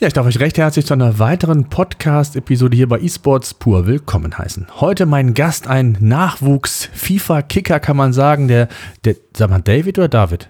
Ja, 0.00 0.08
ich 0.08 0.12
darf 0.12 0.26
euch 0.26 0.40
recht 0.40 0.58
herzlich 0.58 0.86
zu 0.86 0.94
einer 0.94 1.20
weiteren 1.20 1.68
Podcast-Episode 1.68 2.76
hier 2.76 2.88
bei 2.88 2.98
eSports 2.98 3.54
pur 3.54 3.86
willkommen 3.86 4.36
heißen. 4.36 4.66
Heute 4.80 5.06
mein 5.06 5.34
Gast, 5.34 5.68
ein 5.68 5.96
Nachwuchs-FIFA-Kicker, 6.00 7.78
kann 7.78 7.96
man 7.96 8.12
sagen, 8.12 8.48
der, 8.48 8.66
der, 9.04 9.14
sag 9.36 9.50
mal, 9.50 9.60
David 9.60 9.98
oder 9.98 10.08
David? 10.08 10.48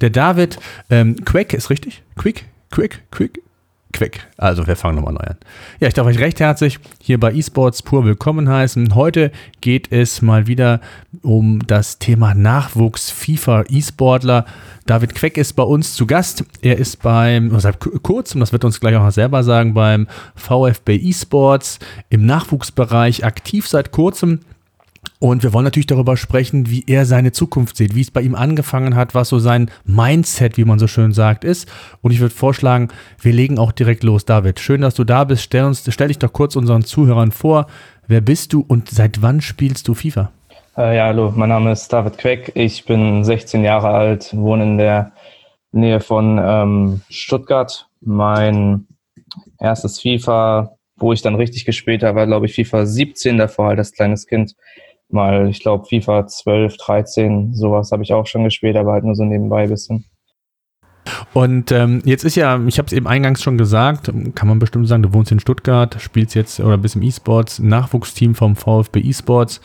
Der 0.00 0.08
David 0.08 0.58
ähm, 0.88 1.22
Quack 1.26 1.52
ist 1.52 1.68
richtig? 1.68 2.02
Quick? 2.16 2.46
Quick? 2.70 3.02
Quick? 3.10 3.42
Quick. 3.92 4.26
Also 4.36 4.66
wir 4.66 4.76
fangen 4.76 4.96
nochmal 4.96 5.14
neu 5.14 5.20
an. 5.20 5.36
Ja, 5.80 5.88
ich 5.88 5.94
darf 5.94 6.06
euch 6.06 6.18
recht 6.18 6.40
herzlich 6.40 6.78
hier 7.02 7.18
bei 7.18 7.32
eSports 7.32 7.82
pur 7.82 8.04
willkommen 8.04 8.48
heißen. 8.48 8.94
Heute 8.94 9.32
geht 9.60 9.90
es 9.92 10.22
mal 10.22 10.46
wieder 10.46 10.80
um 11.22 11.60
das 11.66 11.98
Thema 11.98 12.34
Nachwuchs 12.34 13.10
FIFA 13.10 13.62
eSportler. 13.62 14.44
David 14.86 15.14
Queck 15.14 15.36
ist 15.36 15.54
bei 15.54 15.64
uns 15.64 15.94
zu 15.94 16.06
Gast. 16.06 16.44
Er 16.62 16.78
ist 16.78 17.02
beim, 17.02 17.58
seit 17.58 17.78
kurzem, 18.02 18.40
das 18.40 18.52
wird 18.52 18.64
uns 18.64 18.80
gleich 18.80 18.94
auch 18.96 19.04
noch 19.04 19.10
selber 19.10 19.42
sagen, 19.42 19.74
beim 19.74 20.06
VfB 20.36 20.96
eSports 20.96 21.78
im 22.10 22.26
Nachwuchsbereich 22.26 23.24
aktiv 23.24 23.66
seit 23.66 23.90
kurzem. 23.90 24.40
Und 25.22 25.42
wir 25.42 25.52
wollen 25.52 25.64
natürlich 25.64 25.86
darüber 25.86 26.16
sprechen, 26.16 26.70
wie 26.70 26.82
er 26.86 27.04
seine 27.04 27.30
Zukunft 27.30 27.76
sieht, 27.76 27.94
wie 27.94 28.00
es 28.00 28.10
bei 28.10 28.22
ihm 28.22 28.34
angefangen 28.34 28.96
hat, 28.96 29.14
was 29.14 29.28
so 29.28 29.38
sein 29.38 29.70
Mindset, 29.84 30.56
wie 30.56 30.64
man 30.64 30.78
so 30.78 30.86
schön 30.86 31.12
sagt, 31.12 31.44
ist. 31.44 31.70
Und 32.00 32.12
ich 32.12 32.20
würde 32.20 32.34
vorschlagen, 32.34 32.88
wir 33.20 33.34
legen 33.34 33.58
auch 33.58 33.70
direkt 33.70 34.02
los. 34.02 34.24
David, 34.24 34.60
schön, 34.60 34.80
dass 34.80 34.94
du 34.94 35.04
da 35.04 35.24
bist. 35.24 35.42
Stell, 35.42 35.64
uns, 35.64 35.84
stell 35.86 36.08
dich 36.08 36.18
doch 36.18 36.32
kurz 36.32 36.56
unseren 36.56 36.84
Zuhörern 36.84 37.32
vor. 37.32 37.66
Wer 38.08 38.22
bist 38.22 38.54
du 38.54 38.64
und 38.66 38.88
seit 38.88 39.20
wann 39.20 39.42
spielst 39.42 39.86
du 39.88 39.94
FIFA? 39.94 40.32
Äh, 40.78 40.96
ja, 40.96 41.04
hallo, 41.08 41.30
mein 41.36 41.50
Name 41.50 41.72
ist 41.72 41.92
David 41.92 42.16
Queck. 42.16 42.52
Ich 42.54 42.86
bin 42.86 43.22
16 43.22 43.62
Jahre 43.62 43.88
alt, 43.88 44.34
wohne 44.34 44.62
in 44.62 44.78
der 44.78 45.12
Nähe 45.70 46.00
von 46.00 46.40
ähm, 46.42 47.02
Stuttgart. 47.10 47.88
Mein 48.00 48.86
erstes 49.58 50.00
FIFA, 50.00 50.78
wo 50.96 51.12
ich 51.12 51.20
dann 51.20 51.34
richtig 51.34 51.66
gespielt 51.66 52.02
habe, 52.02 52.20
war, 52.20 52.26
glaube 52.26 52.46
ich, 52.46 52.54
FIFA 52.54 52.86
17 52.86 53.36
davor, 53.36 53.66
halt 53.66 53.78
als 53.78 53.92
kleines 53.92 54.26
Kind 54.26 54.54
mal, 55.12 55.48
ich 55.48 55.60
glaube, 55.60 55.86
FIFA 55.86 56.26
12, 56.26 56.76
13, 56.76 57.54
sowas 57.54 57.92
habe 57.92 58.02
ich 58.02 58.12
auch 58.12 58.26
schon 58.26 58.44
gespielt, 58.44 58.76
aber 58.76 58.92
halt 58.92 59.04
nur 59.04 59.14
so 59.14 59.24
nebenbei 59.24 59.64
ein 59.64 59.70
bisschen. 59.70 60.04
Und 61.32 61.72
ähm, 61.72 62.02
jetzt 62.04 62.24
ist 62.24 62.36
ja, 62.36 62.60
ich 62.66 62.78
habe 62.78 62.86
es 62.86 62.92
eben 62.92 63.06
eingangs 63.06 63.42
schon 63.42 63.58
gesagt, 63.58 64.10
kann 64.34 64.48
man 64.48 64.58
bestimmt 64.58 64.88
sagen, 64.88 65.02
du 65.02 65.12
wohnst 65.12 65.32
in 65.32 65.40
Stuttgart, 65.40 65.96
spielst 66.00 66.34
jetzt 66.34 66.60
oder 66.60 66.76
bist 66.76 66.96
im 66.96 67.02
E-Sports, 67.02 67.58
Nachwuchsteam 67.60 68.34
vom 68.34 68.56
VfB 68.56 69.00
E-Sports. 69.00 69.60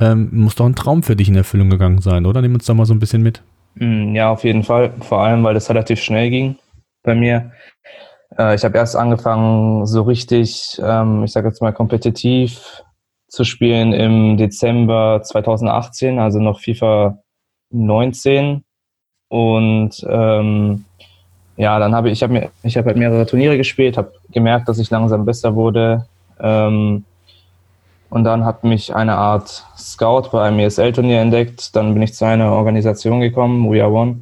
Ähm, 0.00 0.28
muss 0.32 0.54
doch 0.54 0.66
ein 0.66 0.74
Traum 0.74 1.02
für 1.02 1.16
dich 1.16 1.28
in 1.28 1.34
Erfüllung 1.34 1.70
gegangen 1.70 2.00
sein, 2.00 2.24
oder? 2.24 2.40
Nimm 2.40 2.54
uns 2.54 2.66
da 2.66 2.74
mal 2.74 2.86
so 2.86 2.94
ein 2.94 3.00
bisschen 3.00 3.22
mit. 3.22 3.42
Mm, 3.74 4.14
ja, 4.14 4.30
auf 4.30 4.44
jeden 4.44 4.62
Fall. 4.62 4.92
Vor 5.00 5.20
allem, 5.20 5.42
weil 5.42 5.54
das 5.54 5.68
relativ 5.68 6.00
schnell 6.00 6.30
ging 6.30 6.56
bei 7.02 7.14
mir. 7.14 7.52
Äh, 8.38 8.54
ich 8.54 8.64
habe 8.64 8.78
erst 8.78 8.96
angefangen, 8.96 9.86
so 9.86 10.02
richtig, 10.02 10.80
ähm, 10.82 11.24
ich 11.24 11.32
sage 11.32 11.48
jetzt 11.48 11.60
mal, 11.62 11.72
kompetitiv 11.72 12.82
zu 13.28 13.44
spielen 13.44 13.92
im 13.92 14.36
Dezember 14.36 15.20
2018, 15.22 16.18
also 16.18 16.40
noch 16.40 16.60
FIFA 16.60 17.18
19. 17.70 18.64
Und 19.28 20.06
ähm, 20.08 20.84
ja, 21.56 21.78
dann 21.78 21.94
habe 21.94 22.08
ich, 22.08 22.14
ich 22.14 22.22
habe 22.22 22.32
mir, 22.32 22.50
ich 22.62 22.76
habe 22.76 22.86
halt 22.86 22.96
mehrere 22.96 23.26
Turniere 23.26 23.56
gespielt, 23.56 23.98
habe 23.98 24.12
gemerkt, 24.30 24.68
dass 24.68 24.78
ich 24.78 24.90
langsam 24.90 25.24
besser 25.24 25.54
wurde. 25.54 26.06
Ähm, 26.40 27.04
und 28.10 28.24
dann 28.24 28.44
hat 28.44 28.64
mich 28.64 28.94
eine 28.94 29.16
Art 29.16 29.66
Scout 29.76 30.30
bei 30.32 30.42
einem 30.42 30.60
ESL-Turnier 30.60 31.20
entdeckt. 31.20 31.76
Dann 31.76 31.92
bin 31.92 32.02
ich 32.02 32.14
zu 32.14 32.24
einer 32.24 32.52
Organisation 32.52 33.20
gekommen, 33.20 33.70
We 33.70 33.82
Are 33.82 33.92
One. 33.92 34.20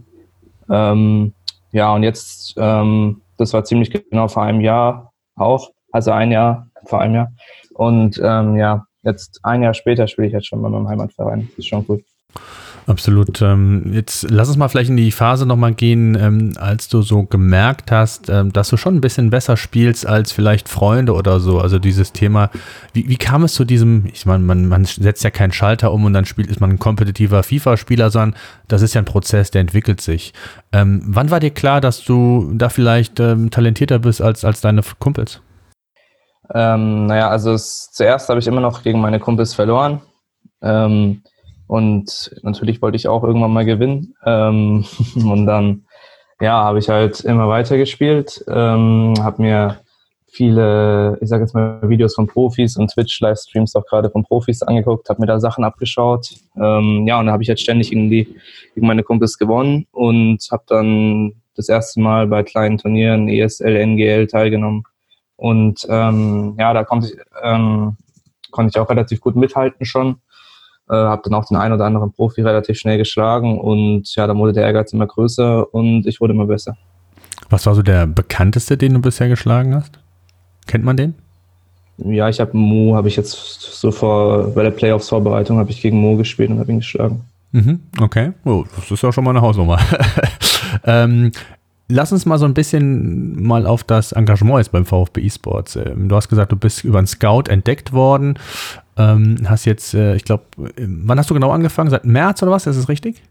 Ähm, 0.69 1.35
ja, 1.71 1.95
und 1.95 2.03
jetzt, 2.03 2.55
ähm, 2.59 3.21
das 3.37 3.53
war 3.53 3.65
ziemlich 3.65 3.91
genau 3.91 4.27
vor 4.29 4.43
einem 4.43 4.61
Jahr 4.61 5.13
auch, 5.37 5.71
also 5.93 6.11
ein 6.11 6.33
Jahr 6.33 6.69
vor 6.87 7.01
einem 7.01 7.15
Jahr. 7.15 7.33
Und 7.75 8.21
ähm, 8.25 8.57
ja, 8.57 8.87
jetzt 9.07 9.41
ein 9.43 9.63
Jahr 9.63 9.75
später 9.75 10.07
spiele 10.07 10.27
ich 10.27 10.33
jetzt 10.33 10.49
schon 10.49 10.61
bei 10.61 10.69
meinem 10.69 10.89
Heimatverein. 10.89 11.49
Das 11.49 11.59
ist 11.59 11.69
schon 11.69 11.85
cool. 11.89 12.03
Absolut. 12.87 13.43
Ähm, 13.43 13.91
jetzt 13.93 14.31
lass 14.31 14.47
uns 14.47 14.57
mal 14.57 14.69
vielleicht 14.69 14.91
in 14.91 14.97
die 14.97 15.11
Phase 15.11 15.45
nochmal 15.45 15.75
gehen, 15.75 16.17
ähm, 16.21 16.53
als 16.57 16.89
du 16.89 17.03
so 17.03 17.25
gemerkt 17.25 17.91
hast, 17.91 18.29
ähm, 18.29 18.53
dass 18.53 18.69
du 18.69 18.77
schon 18.77 18.95
ein 18.95 19.01
bisschen 19.01 19.31
besser 19.31 19.57
spielst 19.57 20.07
als 20.07 20.31
vielleicht 20.31 20.69
Freunde 20.69 21.15
oder 21.15 21.41
so. 21.41 21.59
Also 21.59 21.81
dieses 21.81 22.13
Thema, 22.13 22.49
wie, 22.93 23.09
wie 23.09 23.17
kam 23.17 23.43
es 23.43 23.55
zu 23.55 23.65
diesem, 23.65 24.05
ich 24.13 24.25
meine, 24.25 24.45
man, 24.45 24.69
man 24.69 24.85
setzt 24.85 25.25
ja 25.25 25.31
keinen 25.31 25.51
Schalter 25.51 25.93
um 25.93 26.05
und 26.05 26.13
dann 26.13 26.27
spielt, 26.27 26.49
ist 26.49 26.61
man 26.61 26.71
ein 26.71 26.79
kompetitiver 26.79 27.43
FIFA-Spieler, 27.43 28.11
sondern 28.11 28.39
das 28.69 28.83
ist 28.83 28.95
ja 28.95 29.01
ein 29.01 29.05
Prozess, 29.05 29.51
der 29.51 29.63
entwickelt 29.63 30.01
sich. 30.01 30.33
Wann 30.71 31.31
war 31.31 31.41
dir 31.41 31.51
klar, 31.51 31.81
dass 31.81 32.05
du 32.05 32.53
da 32.55 32.69
vielleicht 32.69 33.17
talentierter 33.17 33.99
bist 33.99 34.21
als, 34.21 34.45
als 34.45 34.61
deine 34.61 34.83
Kumpels? 34.99 35.41
Ähm, 36.55 37.07
naja, 37.07 37.29
also 37.29 37.53
es, 37.53 37.91
zuerst 37.93 38.29
habe 38.29 38.41
ich 38.41 38.47
immer 38.47 38.61
noch 38.61 38.83
gegen 38.83 39.01
meine 39.01 39.21
Kumpels 39.21 39.55
verloren. 39.55 40.01
Ähm, 40.63 41.23
und 41.67 42.35
natürlich 42.43 42.81
wollte 42.81 42.97
ich 42.97 43.09
auch 43.09 43.25
irgendwann 43.25 43.53
mal 43.53 43.65
gewinnen. 43.65 44.15
Ähm, 44.25 44.85
und 45.15 45.47
dann, 45.47 45.85
ja, 46.41 46.53
habe 46.65 46.79
ich 46.79 46.89
halt 46.89 47.21
immer 47.21 47.49
weiter 47.49 47.77
gespielt, 47.77 48.45
ähm, 48.49 49.15
habe 49.21 49.43
mir 49.43 49.79
viele, 50.37 51.19
ich 51.23 51.29
sage 51.29 51.45
jetzt 51.45 51.55
mal, 51.55 51.81
Videos 51.83 52.15
von 52.15 52.27
Profis 52.27 52.77
und 52.77 52.91
Twitch-Livestreams 52.91 53.75
auch 53.75 53.87
gerade 53.87 54.11
von 54.11 54.23
Profis 54.23 54.63
angeguckt, 54.63 55.09
habe 55.09 55.21
mir 55.21 55.27
da 55.27 55.41
Sachen 55.41 55.65
abgeschaut. 55.65 56.29
Ähm, 56.57 57.07
ja, 57.07 57.19
und 57.19 57.27
dann 57.27 57.33
habe 57.33 57.43
ich 57.43 57.49
jetzt 57.49 57.63
ständig 57.63 57.91
irgendwie 57.91 58.37
gegen 58.75 58.87
meine 58.87 59.03
Kumpels 59.03 59.39
gewonnen 59.39 59.87
und 59.93 60.47
habe 60.51 60.65
dann 60.67 61.33
das 61.55 61.71
erste 61.71 62.01
Mal 62.01 62.27
bei 62.27 62.43
kleinen 62.43 62.77
Turnieren, 62.77 63.31
ESL, 63.31 63.77
NGL 63.77 64.27
teilgenommen. 64.27 64.85
Und 65.37 65.87
ähm, 65.89 66.57
ja, 66.59 66.73
da 66.73 66.85
konnte 66.85 67.09
ich, 67.09 67.17
ähm, 67.43 67.97
konnte 68.51 68.71
ich 68.71 68.81
auch 68.81 68.89
relativ 68.89 69.21
gut 69.21 69.37
mithalten 69.37 69.85
schon. 69.87 70.17
Äh, 70.89 70.95
habe 70.95 71.23
dann 71.25 71.35
auch 71.35 71.47
den 71.47 71.57
einen 71.57 71.75
oder 71.75 71.85
anderen 71.85 72.13
Profi 72.13 72.43
relativ 72.43 72.79
schnell 72.79 72.97
geschlagen 72.97 73.59
und 73.59 74.15
ja, 74.15 74.27
dann 74.27 74.39
wurde 74.39 74.53
der 74.53 74.65
Ehrgeiz 74.65 74.93
immer 74.93 75.07
größer 75.07 75.75
und 75.75 76.07
ich 76.07 76.21
wurde 76.21 76.33
immer 76.33 76.47
besser. 76.47 76.77
Was 77.51 77.67
war 77.67 77.75
so 77.75 77.83
der 77.83 78.07
bekannteste, 78.07 78.77
den 78.77 78.95
du 78.95 79.01
bisher 79.01 79.29
geschlagen 79.29 79.75
hast? 79.75 79.99
Kennt 80.67 80.85
man 80.85 80.97
den? 80.97 81.15
Ja, 81.99 82.29
ich 82.29 82.41
habe 82.41 82.57
Mo, 82.57 82.95
habe 82.95 83.09
ich 83.09 83.17
jetzt 83.17 83.33
so 83.33 83.91
vor, 83.91 84.49
bei 84.55 84.63
der 84.63 84.71
Playoffs-Vorbereitung 84.71 85.59
habe 85.59 85.71
ich 85.71 85.81
gegen 85.81 85.99
Mo 85.99 86.17
gespielt 86.17 86.51
und 86.51 86.59
habe 86.59 86.71
ihn 86.71 86.79
geschlagen. 86.79 87.25
Mhm, 87.53 87.81
okay, 88.01 88.33
oh, 88.45 88.65
das 88.77 88.91
ist 88.91 89.03
ja 89.03 89.13
schon 89.13 89.25
mal 89.25 89.31
eine 89.31 89.41
Hausnummer. 89.41 89.79
ähm, 90.85 91.33
lass 91.89 92.13
uns 92.13 92.27
mal 92.27 92.39
so 92.39 92.45
ein 92.45 92.55
bisschen 92.55 93.43
mal 93.43 93.67
auf 93.67 93.85
das 93.85 94.13
Engagement 94.13 94.59
jetzt 94.59 94.73
beim 94.73 94.85
VfB 94.85 95.25
eSports. 95.25 95.77
Ähm, 95.77 96.09
du 96.09 96.17
hast 96.17 96.29
gesagt, 96.29 96.53
du 96.53 96.57
bist 96.57 96.85
über 96.85 96.99
einen 96.99 97.07
Scout 97.07 97.45
entdeckt 97.49 97.93
worden. 97.93 98.39
Ähm, 98.97 99.37
hast 99.47 99.65
jetzt, 99.65 99.95
äh, 99.95 100.17
ich 100.17 100.25
glaube, 100.25 100.45
wann 100.57 101.19
hast 101.19 101.31
du 101.31 101.35
genau 101.35 101.51
angefangen? 101.51 101.91
Seit 101.91 102.05
März 102.05 102.43
oder 102.43 102.53
was? 102.53 102.67
Ist 102.67 102.79
das 102.79 102.89
richtig? 102.89 103.23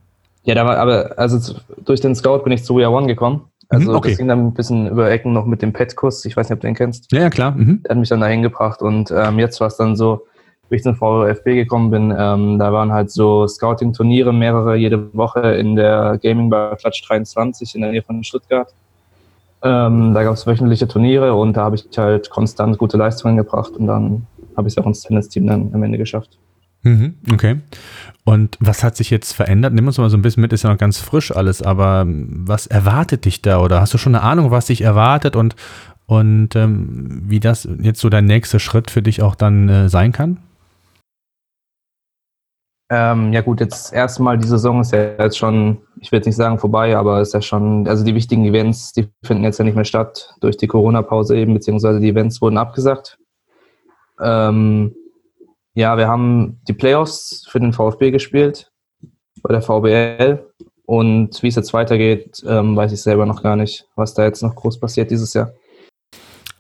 Ja, 0.44 0.54
da 0.54 0.66
war 0.66 0.78
aber, 0.78 1.18
also 1.18 1.56
durch 1.84 2.02
den 2.02 2.16
Scout 2.16 2.40
bin 2.40 2.54
ich 2.54 2.64
zu 2.64 2.76
We 2.78 2.86
Are 2.86 2.94
One 2.94 3.08
gekommen. 3.08 3.42
Also 3.70 3.92
mhm, 3.92 3.98
okay. 3.98 4.10
das 4.10 4.18
ging 4.20 4.28
dann 4.28 4.48
ein 4.48 4.54
bisschen 4.54 4.88
über 4.88 5.10
Ecken 5.10 5.34
noch 5.34 5.46
mit 5.46 5.64
dem 5.64 5.74
Petkus. 5.74 6.24
Ich 6.26 6.38
weiß 6.38 6.50
nicht, 6.50 6.56
ob 6.56 6.62
du 6.62 6.68
den 6.68 6.76
kennst. 6.76 7.12
Ja, 7.12 7.22
ja 7.22 7.30
klar. 7.32 7.52
Mhm. 7.52 7.82
Der 7.84 7.92
hat 7.92 7.98
mich 7.98 8.10
dann 8.10 8.20
dahin 8.20 8.44
gebracht 8.44 8.82
und 8.82 9.12
ähm, 9.12 9.40
jetzt 9.40 9.60
war 9.60 9.68
es 9.68 9.78
dann 9.78 9.96
so, 9.96 10.28
wie 10.70 10.76
ich 10.76 10.84
zum 10.84 10.96
VfB 10.96 11.56
gekommen 11.56 11.92
bin, 11.92 12.14
ähm, 12.18 12.58
da 12.60 12.74
waren 12.74 12.92
halt 12.92 13.12
so 13.12 13.48
Scouting-Turniere, 13.48 14.34
mehrere 14.34 14.76
jede 14.76 15.14
Woche 15.14 15.56
in 15.56 15.76
der 15.76 16.20
Gaming 16.22 16.50
Bar 16.50 16.76
Klatsch 16.78 17.04
23 17.08 17.76
in 17.76 17.82
der 17.82 17.92
Nähe 17.92 18.02
von 18.02 18.24
Stuttgart. 18.24 18.74
Ähm, 19.64 20.14
da 20.14 20.24
gab 20.24 20.34
es 20.34 20.46
wöchentliche 20.46 20.88
Turniere 20.88 21.34
und 21.34 21.58
da 21.58 21.64
habe 21.66 21.76
ich 21.76 21.86
halt 21.98 22.30
konstant 22.30 22.78
gute 22.78 22.98
Leistungen 22.98 23.38
gebracht 23.38 23.72
und 23.78 23.88
dann 23.88 24.28
habe 24.56 24.68
ich 24.68 24.74
es 24.74 24.78
auch 24.78 24.86
ins 24.86 25.02
Tennis-Team 25.02 25.48
dann 25.48 25.72
am 25.74 25.84
Ende 25.84 25.98
geschafft. 25.98 26.38
Mhm, 26.84 27.16
okay. 27.32 27.58
Und 28.24 28.58
was 28.60 28.84
hat 28.84 28.96
sich 28.96 29.10
jetzt 29.10 29.34
verändert? 29.34 29.74
Nimm 29.74 29.88
uns 29.88 29.98
mal 29.98 30.10
so 30.10 30.18
ein 30.18 30.22
bisschen 30.22 30.42
mit, 30.42 30.54
ist 30.54 30.64
ja 30.64 30.70
noch 30.70 30.78
ganz 30.78 31.00
frisch 31.00 31.36
alles, 31.36 31.62
aber 31.62 32.06
was 32.08 32.68
erwartet 32.68 33.26
dich 33.26 33.42
da 33.42 33.60
oder 33.60 33.82
hast 33.82 33.94
du 33.94 33.98
schon 33.98 34.16
eine 34.16 34.24
Ahnung, 34.24 34.52
was 34.52 34.68
dich 34.68 34.82
erwartet 34.82 35.36
und, 35.36 35.56
und 36.06 36.56
ähm, 36.56 37.24
wie 37.26 37.40
das 37.40 37.68
jetzt 37.82 38.02
so 38.02 38.10
dein 38.10 38.26
nächster 38.26 38.60
Schritt 38.60 38.92
für 38.92 39.02
dich 39.02 39.24
auch 39.24 39.36
dann 39.36 39.68
äh, 39.68 39.90
sein 39.90 40.12
kann? 40.12 40.38
Ähm, 42.90 43.34
ja 43.34 43.42
gut, 43.42 43.62
jetzt 43.62 43.94
erstmal 43.94 44.38
die 44.38 44.48
Saison 44.48 44.82
ist 44.82 44.92
ja 44.92 45.16
jetzt 45.18 45.38
schon, 45.38 45.82
ich 46.00 46.12
will 46.12 46.18
jetzt 46.18 46.28
nicht 46.28 46.36
sagen 46.36 46.60
vorbei, 46.60 46.96
aber 46.96 47.20
ist 47.20 47.34
ja 47.34 47.42
schon, 47.42 47.88
also 47.88 48.04
die 48.04 48.14
wichtigen 48.14 48.46
Events, 48.46 48.94
die 48.94 49.10
finden 49.24 49.44
jetzt 49.44 49.58
ja 49.58 49.66
nicht 49.66 49.76
mehr 49.76 49.86
statt 49.86 50.36
durch 50.40 50.56
die 50.58 50.68
Corona-Pause 50.68 51.36
eben, 51.36 51.54
beziehungsweise 51.54 52.00
die 52.00 52.10
Events 52.10 52.42
wurden 52.42 52.60
abgesagt. 52.60 53.18
Ähm, 54.22 54.96
ja, 55.74 55.98
wir 55.98 56.08
haben 56.08 56.62
die 56.68 56.74
Playoffs 56.74 57.48
für 57.50 57.60
den 57.60 57.74
VfB 57.74 58.12
gespielt, 58.12 58.72
bei 59.42 59.52
der 59.52 59.62
VBL. 59.62 60.46
Und 60.86 61.42
wie 61.42 61.48
es 61.48 61.56
jetzt 61.56 61.74
weitergeht, 61.74 62.44
ähm, 62.48 62.76
weiß 62.76 62.92
ich 62.92 63.02
selber 63.02 63.26
noch 63.26 63.42
gar 63.42 63.56
nicht, 63.56 63.88
was 63.96 64.14
da 64.14 64.24
jetzt 64.24 64.44
noch 64.44 64.56
groß 64.56 64.80
passiert 64.80 65.10
dieses 65.10 65.34
Jahr. 65.34 65.52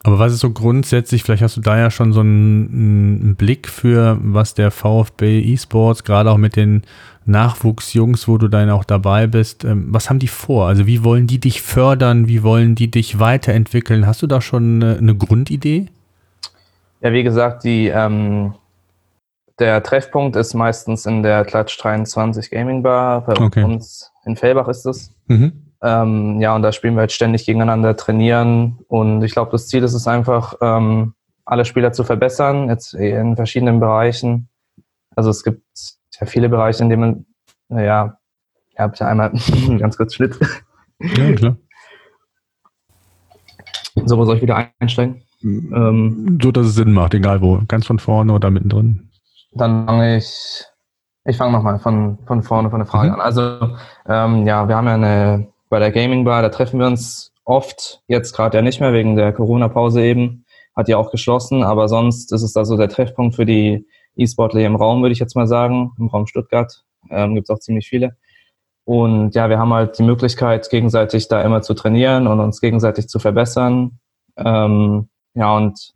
Aber 0.05 0.19
was 0.19 0.33
ist 0.33 0.41
so 0.41 0.51
grundsätzlich, 0.51 1.23
vielleicht 1.23 1.41
hast 1.41 1.57
du 1.57 1.61
da 1.61 1.79
ja 1.79 1.89
schon 1.89 2.13
so 2.13 2.19
einen, 2.19 3.21
einen 3.23 3.35
Blick 3.35 3.67
für, 3.67 4.19
was 4.21 4.53
der 4.53 4.69
VfB 4.69 5.51
eSports, 5.51 6.03
gerade 6.03 6.29
auch 6.29 6.37
mit 6.37 6.55
den 6.55 6.83
Nachwuchsjungs, 7.25 8.27
wo 8.27 8.37
du 8.37 8.47
dann 8.47 8.69
auch 8.69 8.83
dabei 8.83 9.25
bist, 9.25 9.63
ähm, 9.63 9.87
was 9.87 10.11
haben 10.11 10.19
die 10.19 10.27
vor? 10.27 10.67
Also 10.67 10.85
wie 10.85 11.03
wollen 11.03 11.25
die 11.25 11.39
dich 11.39 11.63
fördern? 11.63 12.27
Wie 12.27 12.43
wollen 12.43 12.75
die 12.75 12.91
dich 12.91 13.17
weiterentwickeln? 13.17 14.05
Hast 14.05 14.21
du 14.21 14.27
da 14.27 14.41
schon 14.41 14.75
eine, 14.83 14.97
eine 14.99 15.15
Grundidee? 15.15 15.87
Ja, 17.01 17.11
wie 17.11 17.23
gesagt, 17.23 17.63
die, 17.63 17.87
ähm, 17.87 18.53
der 19.57 19.81
Treffpunkt 19.81 20.35
ist 20.35 20.53
meistens 20.53 21.07
in 21.07 21.23
der 21.23 21.43
Klatsch 21.45 21.81
23 21.81 22.51
Gaming 22.51 22.83
Bar. 22.83 23.21
Bei 23.21 23.41
okay. 23.41 23.63
uns 23.63 24.11
in 24.23 24.35
Fellbach 24.35 24.67
ist 24.67 24.85
es. 24.85 25.15
Mhm. 25.25 25.64
Ähm, 25.85 26.41
ja, 26.41 26.55
und 26.55 26.63
da 26.63 26.71
spielen 26.71 26.95
wir 26.95 27.01
halt 27.01 27.11
ständig 27.11 27.45
gegeneinander, 27.45 27.95
trainieren. 27.95 28.79
Und 28.87 29.21
ich 29.21 29.33
glaube, 29.33 29.51
das 29.51 29.67
Ziel 29.67 29.83
ist 29.83 29.93
es 29.93 30.07
einfach, 30.07 30.55
ähm, 30.59 31.13
alle 31.45 31.63
Spieler 31.63 31.91
zu 31.93 32.03
verbessern, 32.03 32.69
jetzt 32.69 32.95
in 32.95 33.35
verschiedenen 33.35 33.79
Bereichen. 33.79 34.49
Also 35.15 35.29
es 35.29 35.43
gibt 35.43 35.61
ja 36.19 36.25
viele 36.25 36.49
Bereiche, 36.49 36.81
in 36.81 36.89
denen 36.89 37.01
man, 37.01 37.25
naja, 37.69 38.17
ihr 38.73 38.79
habt 38.79 38.99
ja 38.99 39.07
einmal 39.07 39.31
ganz 39.79 39.95
kurz 39.95 40.15
Schnitt. 40.15 40.39
Ja, 40.99 41.33
klar. 41.33 41.57
So, 44.05 44.17
wo 44.17 44.25
soll 44.25 44.38
ich 44.38 44.41
wieder 44.41 44.71
einsteigen? 44.79 45.21
Ähm, 45.43 46.39
so, 46.41 46.51
dass 46.51 46.65
es 46.65 46.75
Sinn 46.75 46.93
macht, 46.93 47.13
egal 47.13 47.41
wo. 47.41 47.61
Ganz 47.67 47.85
von 47.85 47.99
vorne 47.99 48.33
oder 48.33 48.49
mittendrin. 48.49 49.11
Dann 49.51 49.85
fange 49.85 50.17
ich, 50.17 50.65
ich 51.25 51.38
fange 51.38 51.51
nochmal 51.51 51.77
von, 51.77 52.17
von 52.25 52.41
vorne 52.41 52.71
von 52.71 52.79
der 52.79 52.88
Frage 52.88 53.09
mhm. 53.09 53.15
an. 53.15 53.21
Also, 53.21 53.75
ähm, 54.07 54.47
ja, 54.47 54.67
wir 54.67 54.75
haben 54.75 54.88
ja 54.88 54.95
eine, 54.95 55.47
bei 55.69 55.79
der 55.79 55.91
Gaming 55.91 56.23
Bar, 56.25 56.41
da 56.41 56.50
treffen 56.50 56.79
wir 56.79 56.88
uns 56.88 57.31
oft, 57.44 58.01
jetzt 58.07 58.33
gerade 58.33 58.57
ja 58.57 58.62
nicht 58.62 58.79
mehr 58.79 58.94
wegen 58.94 59.15
der 59.15 59.33
Corona-Pause 59.33 60.03
eben, 60.03 60.45
hat 60.75 60.88
ja 60.88 60.97
auch 60.97 61.12
geschlossen, 61.12 61.63
aber 61.63 61.88
sonst 61.88 62.31
ist 62.31 62.41
es 62.41 62.53
da 62.53 62.65
so 62.65 62.77
der 62.77 62.89
Treffpunkt 62.89 63.35
für 63.35 63.45
die 63.45 63.88
E-Sportler 64.15 64.62
im 64.62 64.75
Raum, 64.75 65.01
würde 65.01 65.13
ich 65.13 65.19
jetzt 65.19 65.35
mal 65.35 65.47
sagen, 65.47 65.91
im 66.00 66.07
Raum 66.07 66.27
Stuttgart. 66.27 66.83
Ähm, 67.09 67.35
Gibt 67.35 67.50
es 67.50 67.56
auch 67.56 67.59
ziemlich 67.59 67.88
viele. 67.88 68.17
Und 68.83 69.35
ja, 69.35 69.50
wir 69.50 69.57
haben 69.57 69.73
halt 69.73 69.97
die 69.97 70.03
Möglichkeit, 70.03 70.69
gegenseitig 70.69 71.27
da 71.27 71.41
immer 71.41 71.62
zu 71.62 71.73
trainieren 71.73 72.27
und 72.27 72.39
uns 72.39 72.62
gegenseitig 72.62 73.07
zu 73.07 73.19
verbessern. 73.19 74.00
Ähm, 74.38 75.09
ja, 75.33 75.56
und 75.56 75.95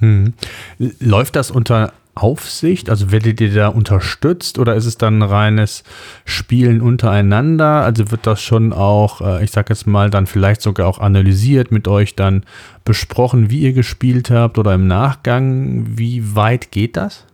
hm. 0.00 0.32
Läuft 0.78 1.36
das 1.36 1.50
unter 1.50 1.92
Aufsicht? 2.20 2.90
Also 2.90 3.10
werdet 3.10 3.40
ihr 3.40 3.52
da 3.54 3.68
unterstützt 3.68 4.58
oder 4.58 4.74
ist 4.74 4.86
es 4.86 4.98
dann 4.98 5.22
reines 5.22 5.84
Spielen 6.24 6.80
untereinander? 6.80 7.82
Also 7.82 8.10
wird 8.10 8.26
das 8.26 8.40
schon 8.40 8.72
auch, 8.72 9.20
äh, 9.20 9.44
ich 9.44 9.50
sag 9.50 9.70
jetzt 9.70 9.86
mal, 9.86 10.10
dann 10.10 10.26
vielleicht 10.26 10.62
sogar 10.62 10.86
auch 10.86 10.98
analysiert, 10.98 11.72
mit 11.72 11.88
euch 11.88 12.16
dann 12.16 12.44
besprochen, 12.84 13.50
wie 13.50 13.60
ihr 13.60 13.72
gespielt 13.72 14.30
habt 14.30 14.58
oder 14.58 14.74
im 14.74 14.86
Nachgang? 14.86 15.86
Wie 15.96 16.36
weit 16.36 16.70
geht 16.70 16.96
das? 16.96 17.24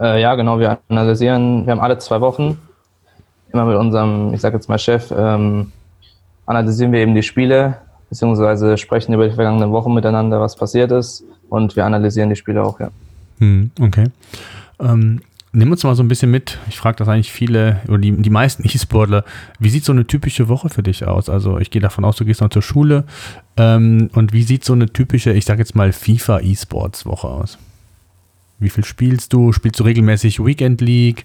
Äh, 0.00 0.20
ja, 0.20 0.34
genau, 0.34 0.58
wir 0.58 0.78
analysieren, 0.88 1.66
wir 1.66 1.72
haben 1.72 1.80
alle 1.80 1.98
zwei 1.98 2.20
Wochen 2.20 2.58
immer 3.52 3.64
mit 3.64 3.76
unserem, 3.76 4.34
ich 4.34 4.40
sag 4.40 4.52
jetzt 4.52 4.68
mal 4.68 4.78
Chef, 4.78 5.12
ähm, 5.16 5.72
analysieren 6.44 6.92
wir 6.92 7.00
eben 7.00 7.14
die 7.14 7.22
Spiele, 7.22 7.78
beziehungsweise 8.10 8.76
sprechen 8.76 9.14
über 9.14 9.28
die 9.28 9.34
vergangenen 9.34 9.70
Wochen 9.70 9.94
miteinander, 9.94 10.40
was 10.40 10.56
passiert 10.56 10.90
ist 10.90 11.24
und 11.48 11.76
wir 11.76 11.84
analysieren 11.86 12.28
die 12.28 12.36
Spiele 12.36 12.62
auch, 12.62 12.80
ja. 12.80 12.90
Hm, 13.38 13.70
okay. 13.80 14.06
Ähm, 14.80 15.20
nimm 15.52 15.70
uns 15.70 15.84
mal 15.84 15.94
so 15.94 16.02
ein 16.02 16.08
bisschen 16.08 16.30
mit. 16.30 16.58
Ich 16.68 16.78
frage 16.78 16.96
das 16.96 17.08
eigentlich 17.08 17.32
viele 17.32 17.80
oder 17.88 17.98
die, 17.98 18.12
die 18.12 18.30
meisten 18.30 18.64
E-Sportler. 18.68 19.24
Wie 19.58 19.70
sieht 19.70 19.84
so 19.84 19.92
eine 19.92 20.06
typische 20.06 20.48
Woche 20.48 20.68
für 20.68 20.82
dich 20.82 21.06
aus? 21.06 21.28
Also 21.28 21.58
ich 21.58 21.70
gehe 21.70 21.82
davon 21.82 22.04
aus, 22.04 22.16
du 22.16 22.24
gehst 22.24 22.40
noch 22.40 22.50
zur 22.50 22.62
Schule. 22.62 23.04
Ähm, 23.56 24.10
und 24.14 24.32
wie 24.32 24.42
sieht 24.42 24.64
so 24.64 24.72
eine 24.72 24.92
typische, 24.92 25.32
ich 25.32 25.44
sage 25.44 25.60
jetzt 25.60 25.74
mal 25.74 25.92
FIFA 25.92 26.40
E-Sports 26.40 27.06
Woche 27.06 27.28
aus? 27.28 27.58
Wie 28.58 28.68
viel 28.68 28.84
spielst 28.84 29.32
du? 29.32 29.52
Spielst 29.52 29.80
du 29.80 29.84
regelmäßig 29.84 30.44
Weekend 30.44 30.80
League? 30.80 31.24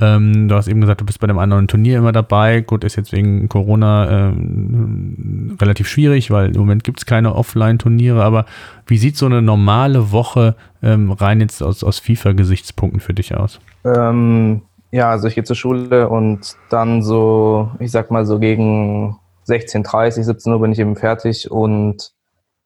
Ähm, 0.00 0.48
du 0.48 0.54
hast 0.54 0.68
eben 0.68 0.80
gesagt, 0.80 1.00
du 1.00 1.06
bist 1.06 1.18
bei 1.18 1.24
einem 1.24 1.38
anderen 1.38 1.66
Turnier 1.66 1.98
immer 1.98 2.12
dabei. 2.12 2.60
Gut, 2.60 2.84
ist 2.84 2.96
jetzt 2.96 3.12
wegen 3.12 3.48
Corona 3.48 4.30
ähm, 4.30 5.56
relativ 5.60 5.88
schwierig, 5.88 6.30
weil 6.30 6.54
im 6.54 6.60
Moment 6.60 6.84
gibt 6.84 7.00
es 7.00 7.06
keine 7.06 7.34
Offline-Turniere. 7.34 8.22
Aber 8.22 8.44
wie 8.86 8.98
sieht 8.98 9.16
so 9.16 9.26
eine 9.26 9.42
normale 9.42 10.12
Woche 10.12 10.56
ähm, 10.82 11.10
rein 11.10 11.40
jetzt 11.40 11.62
aus, 11.62 11.82
aus 11.82 11.98
FIFA-Gesichtspunkten 11.98 13.00
für 13.00 13.14
dich 13.14 13.34
aus? 13.34 13.60
Ähm, 13.84 14.62
ja, 14.90 15.10
also 15.10 15.28
ich 15.28 15.34
gehe 15.34 15.44
zur 15.44 15.56
Schule 15.56 16.08
und 16.08 16.56
dann 16.70 17.02
so, 17.02 17.70
ich 17.78 17.90
sag 17.90 18.10
mal 18.10 18.24
so 18.24 18.38
gegen 18.38 19.16
16.30, 19.46 20.22
17 20.22 20.52
Uhr 20.52 20.60
bin 20.60 20.72
ich 20.72 20.78
eben 20.78 20.96
fertig 20.96 21.50
und 21.50 22.12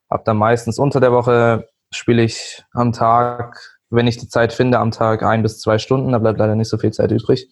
habe 0.09 0.23
dann 0.25 0.37
meistens 0.37 0.77
unter 0.77 0.99
der 0.99 1.11
Woche 1.11 1.67
spiele 1.91 2.23
ich 2.23 2.63
am 2.73 2.91
Tag 2.91 3.72
wenn 3.93 4.07
ich 4.07 4.17
die 4.17 4.27
Zeit 4.27 4.53
finde, 4.53 4.79
am 4.79 4.91
Tag 4.91 5.23
ein 5.23 5.43
bis 5.43 5.59
zwei 5.59 5.77
Stunden. 5.77 6.11
Da 6.11 6.19
bleibt 6.19 6.39
leider 6.39 6.55
nicht 6.55 6.69
so 6.69 6.77
viel 6.77 6.91
Zeit 6.91 7.11
übrig. 7.11 7.47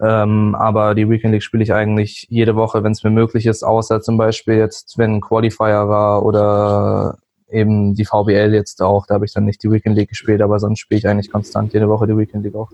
Ähm, 0.00 0.54
aber 0.54 0.94
die 0.94 1.08
Weekend 1.08 1.32
League 1.32 1.42
spiele 1.42 1.62
ich 1.62 1.72
eigentlich 1.72 2.26
jede 2.28 2.54
Woche, 2.54 2.82
wenn 2.84 2.92
es 2.92 3.02
mir 3.02 3.10
möglich 3.10 3.46
ist, 3.46 3.62
außer 3.62 4.02
zum 4.02 4.18
Beispiel 4.18 4.56
jetzt, 4.56 4.98
wenn 4.98 5.22
Qualifier 5.22 5.88
war 5.88 6.24
oder 6.24 7.16
eben 7.50 7.94
die 7.94 8.04
VBL 8.04 8.52
jetzt 8.52 8.82
auch. 8.82 9.06
Da 9.06 9.14
habe 9.14 9.24
ich 9.24 9.32
dann 9.32 9.44
nicht 9.44 9.62
die 9.62 9.70
Weekend 9.70 9.96
League 9.96 10.10
gespielt, 10.10 10.42
aber 10.42 10.58
sonst 10.58 10.80
spiele 10.80 10.98
ich 10.98 11.08
eigentlich 11.08 11.30
konstant 11.30 11.72
jede 11.72 11.88
Woche 11.88 12.06
die 12.06 12.16
Weekend 12.16 12.44
League 12.44 12.56
auch. 12.56 12.70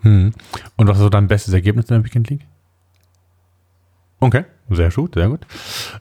Hm. 0.00 0.32
Und 0.76 0.88
was 0.88 0.96
ist 0.96 1.04
so 1.04 1.08
dein 1.08 1.28
bestes 1.28 1.54
Ergebnis 1.54 1.88
in 1.88 1.96
der 1.96 2.04
Weekend 2.04 2.30
League? 2.30 2.46
Okay. 4.26 4.44
Sehr 4.68 4.90
gut, 4.90 5.14
sehr 5.14 5.28
gut. 5.28 5.46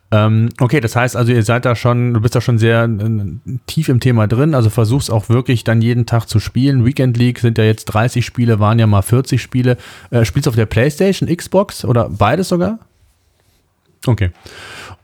Ähm, 0.09 0.49
okay, 0.59 0.79
das 0.79 0.95
heißt 0.95 1.15
also, 1.15 1.31
ihr 1.31 1.43
seid 1.43 1.65
da 1.65 1.75
schon, 1.75 2.15
du 2.15 2.21
bist 2.21 2.33
da 2.33 2.41
schon 2.41 2.57
sehr 2.57 2.85
äh, 2.85 3.57
tief 3.67 3.89
im 3.89 3.99
Thema 3.99 4.25
drin, 4.25 4.55
also 4.55 4.71
versuchst 4.71 5.11
auch 5.11 5.29
wirklich 5.29 5.63
dann 5.63 5.83
jeden 5.83 6.07
Tag 6.07 6.25
zu 6.25 6.39
spielen. 6.39 6.83
Weekend 6.83 7.15
League 7.17 7.37
sind 7.37 7.59
ja 7.59 7.63
jetzt 7.63 7.85
30 7.85 8.25
Spiele, 8.25 8.59
waren 8.59 8.79
ja 8.79 8.87
mal 8.87 9.03
40 9.03 9.39
Spiele. 9.39 9.77
Äh, 10.09 10.25
spielst 10.25 10.47
du 10.47 10.49
auf 10.49 10.55
der 10.55 10.65
Playstation, 10.65 11.29
Xbox 11.29 11.85
oder 11.85 12.09
beides 12.09 12.49
sogar? 12.49 12.79
Okay. 14.07 14.31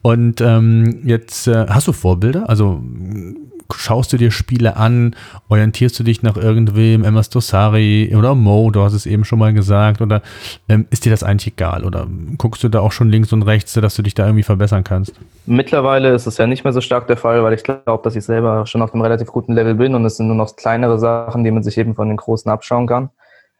Und 0.01 0.41
ähm, 0.41 1.01
jetzt 1.05 1.47
äh, 1.47 1.67
hast 1.69 1.87
du 1.87 1.93
Vorbilder? 1.93 2.49
Also 2.49 2.81
schaust 3.75 4.13
du 4.13 4.17
dir 4.17 4.31
Spiele 4.31 4.77
an, 4.77 5.15
orientierst 5.49 5.99
du 5.99 6.03
dich 6.03 6.23
nach 6.23 6.37
irgendwem, 6.37 7.03
Emma 7.03 7.23
Stossari 7.23 8.13
oder 8.17 8.35
Mo, 8.35 8.71
du 8.71 8.81
hast 8.81 8.93
es 8.93 9.05
eben 9.05 9.25
schon 9.25 9.39
mal 9.39 9.53
gesagt, 9.53 10.01
oder 10.01 10.21
ähm, 10.69 10.85
ist 10.89 11.05
dir 11.05 11.09
das 11.09 11.23
eigentlich 11.23 11.53
egal? 11.53 11.83
Oder 11.83 12.07
guckst 12.37 12.63
du 12.63 12.69
da 12.69 12.79
auch 12.79 12.91
schon 12.91 13.09
links 13.09 13.33
und 13.33 13.43
rechts, 13.43 13.73
dass 13.73 13.95
du 13.95 14.01
dich 14.01 14.13
da 14.13 14.25
irgendwie 14.25 14.43
verbessern 14.43 14.83
kannst? 14.83 15.13
Mittlerweile 15.45 16.13
ist 16.13 16.27
es 16.27 16.37
ja 16.37 16.47
nicht 16.47 16.63
mehr 16.63 16.73
so 16.73 16.81
stark 16.81 17.07
der 17.07 17.17
Fall, 17.17 17.43
weil 17.43 17.53
ich 17.53 17.63
glaube, 17.63 18.01
dass 18.03 18.15
ich 18.15 18.23
selber 18.23 18.65
schon 18.65 18.81
auf 18.81 18.93
einem 18.93 19.01
relativ 19.01 19.27
guten 19.27 19.53
Level 19.53 19.75
bin 19.75 19.95
und 19.95 20.05
es 20.05 20.17
sind 20.17 20.27
nur 20.27 20.35
noch 20.35 20.55
kleinere 20.55 20.99
Sachen, 20.99 21.43
die 21.43 21.51
man 21.51 21.63
sich 21.63 21.77
eben 21.77 21.95
von 21.95 22.07
den 22.07 22.17
Großen 22.17 22.51
abschauen 22.51 22.87
kann, 22.87 23.09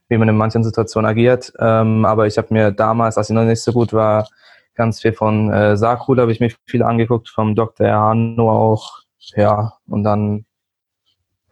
wie 0.09 0.17
man 0.17 0.29
in 0.29 0.37
manchen 0.37 0.63
Situationen 0.63 1.09
agiert. 1.09 1.53
Ähm, 1.59 2.05
aber 2.05 2.27
ich 2.27 2.37
habe 2.37 2.47
mir 2.51 2.71
damals, 2.71 3.17
als 3.17 3.29
ich 3.29 3.35
noch 3.35 3.43
nicht 3.43 3.61
so 3.61 3.71
gut 3.71 3.93
war, 3.93 4.27
ganz 4.75 5.01
viel 5.01 5.13
von 5.13 5.51
äh, 5.51 5.77
Sakul 5.77 6.19
habe 6.19 6.31
ich 6.31 6.39
mir 6.39 6.51
viel 6.65 6.83
angeguckt, 6.83 7.29
vom 7.29 7.55
Dr. 7.55 7.87
Erhano 7.87 8.49
auch, 8.49 9.00
ja, 9.35 9.73
und 9.87 10.03
dann 10.03 10.45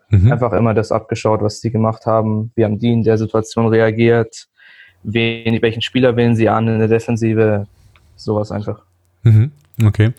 mhm. 0.09 0.31
einfach 0.31 0.53
immer 0.53 0.73
das 0.73 0.91
abgeschaut, 0.91 1.41
was 1.41 1.61
die 1.61 1.71
gemacht 1.71 2.05
haben. 2.05 2.51
Wie 2.55 2.63
haben 2.63 2.79
die 2.79 2.91
in 2.91 3.03
der 3.03 3.17
Situation 3.17 3.67
reagiert? 3.67 4.47
Wen, 5.03 5.61
welchen 5.61 5.81
Spieler 5.81 6.15
wählen 6.15 6.35
sie 6.35 6.49
an 6.49 6.67
in 6.67 6.79
der 6.79 6.87
Defensive? 6.87 7.67
Sowas 8.15 8.51
einfach. 8.51 8.83
Mhm. 9.23 9.51
Okay. 9.83 10.11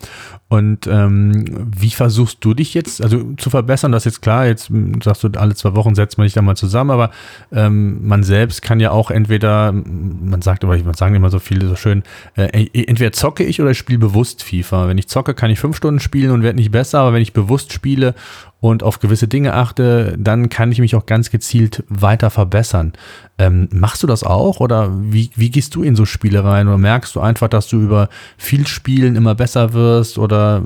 Und 0.47 0.87
ähm, 0.87 1.45
wie 1.77 1.91
versuchst 1.91 2.39
du 2.41 2.53
dich 2.53 2.73
jetzt, 2.73 3.01
also 3.01 3.33
zu 3.37 3.49
verbessern? 3.49 3.91
Das 3.91 4.05
ist 4.05 4.15
jetzt 4.15 4.21
klar, 4.21 4.47
jetzt 4.47 4.71
sagst 5.03 5.23
du, 5.23 5.29
alle 5.37 5.55
zwei 5.55 5.75
Wochen 5.75 5.95
setzt 5.95 6.17
man 6.17 6.27
sich 6.27 6.33
da 6.33 6.41
mal 6.41 6.57
zusammen, 6.57 6.91
aber 6.91 7.11
ähm, 7.51 8.05
man 8.05 8.23
selbst 8.23 8.61
kann 8.61 8.79
ja 8.79 8.91
auch 8.91 9.11
entweder, 9.11 9.71
man 9.71 10.41
sagt 10.41 10.63
aber, 10.63 10.77
man 10.77 10.93
sagen 10.93 11.15
immer 11.15 11.29
so 11.29 11.39
viele 11.39 11.67
so 11.67 11.75
schön, 11.75 12.03
äh, 12.35 12.67
entweder 12.73 13.11
zocke 13.11 13.43
ich 13.43 13.61
oder 13.61 13.71
ich 13.71 13.77
spiele 13.77 13.99
bewusst 13.99 14.43
FIFA. 14.43 14.87
Wenn 14.87 14.97
ich 14.97 15.07
zocke, 15.07 15.33
kann 15.33 15.51
ich 15.51 15.59
fünf 15.59 15.77
Stunden 15.77 15.99
spielen 15.99 16.31
und 16.31 16.43
werde 16.43 16.57
nicht 16.57 16.71
besser, 16.71 16.99
aber 16.99 17.13
wenn 17.13 17.21
ich 17.21 17.33
bewusst 17.33 17.71
spiele 17.71 18.15
und 18.61 18.83
auf 18.83 18.99
gewisse 18.99 19.27
Dinge 19.27 19.55
achte, 19.55 20.15
dann 20.17 20.47
kann 20.47 20.71
ich 20.71 20.79
mich 20.79 20.95
auch 20.95 21.07
ganz 21.07 21.31
gezielt 21.31 21.83
weiter 21.89 22.29
verbessern. 22.29 22.93
Ähm, 23.37 23.67
machst 23.73 24.03
du 24.03 24.07
das 24.07 24.23
auch 24.23 24.59
oder 24.59 24.89
wie, 24.93 25.31
wie 25.35 25.49
gehst 25.49 25.73
du 25.75 25.83
in 25.83 25.95
so 25.95 26.05
Spiele 26.05 26.43
rein 26.43 26.67
oder 26.67 26.77
merkst 26.77 27.15
du 27.15 27.19
einfach, 27.19 27.49
dass 27.49 27.67
du 27.67 27.81
über 27.81 28.07
viel 28.37 28.67
Spielen 28.67 29.15
immer 29.15 29.33
besser 29.33 29.73
wirst 29.73 30.19
oder 30.19 30.61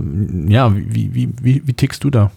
ja, 0.47 0.75
wie, 0.75 1.15
wie, 1.15 1.29
wie, 1.41 1.65
wie 1.65 1.73
tickst 1.73 2.03
du 2.03 2.09
da? 2.09 2.31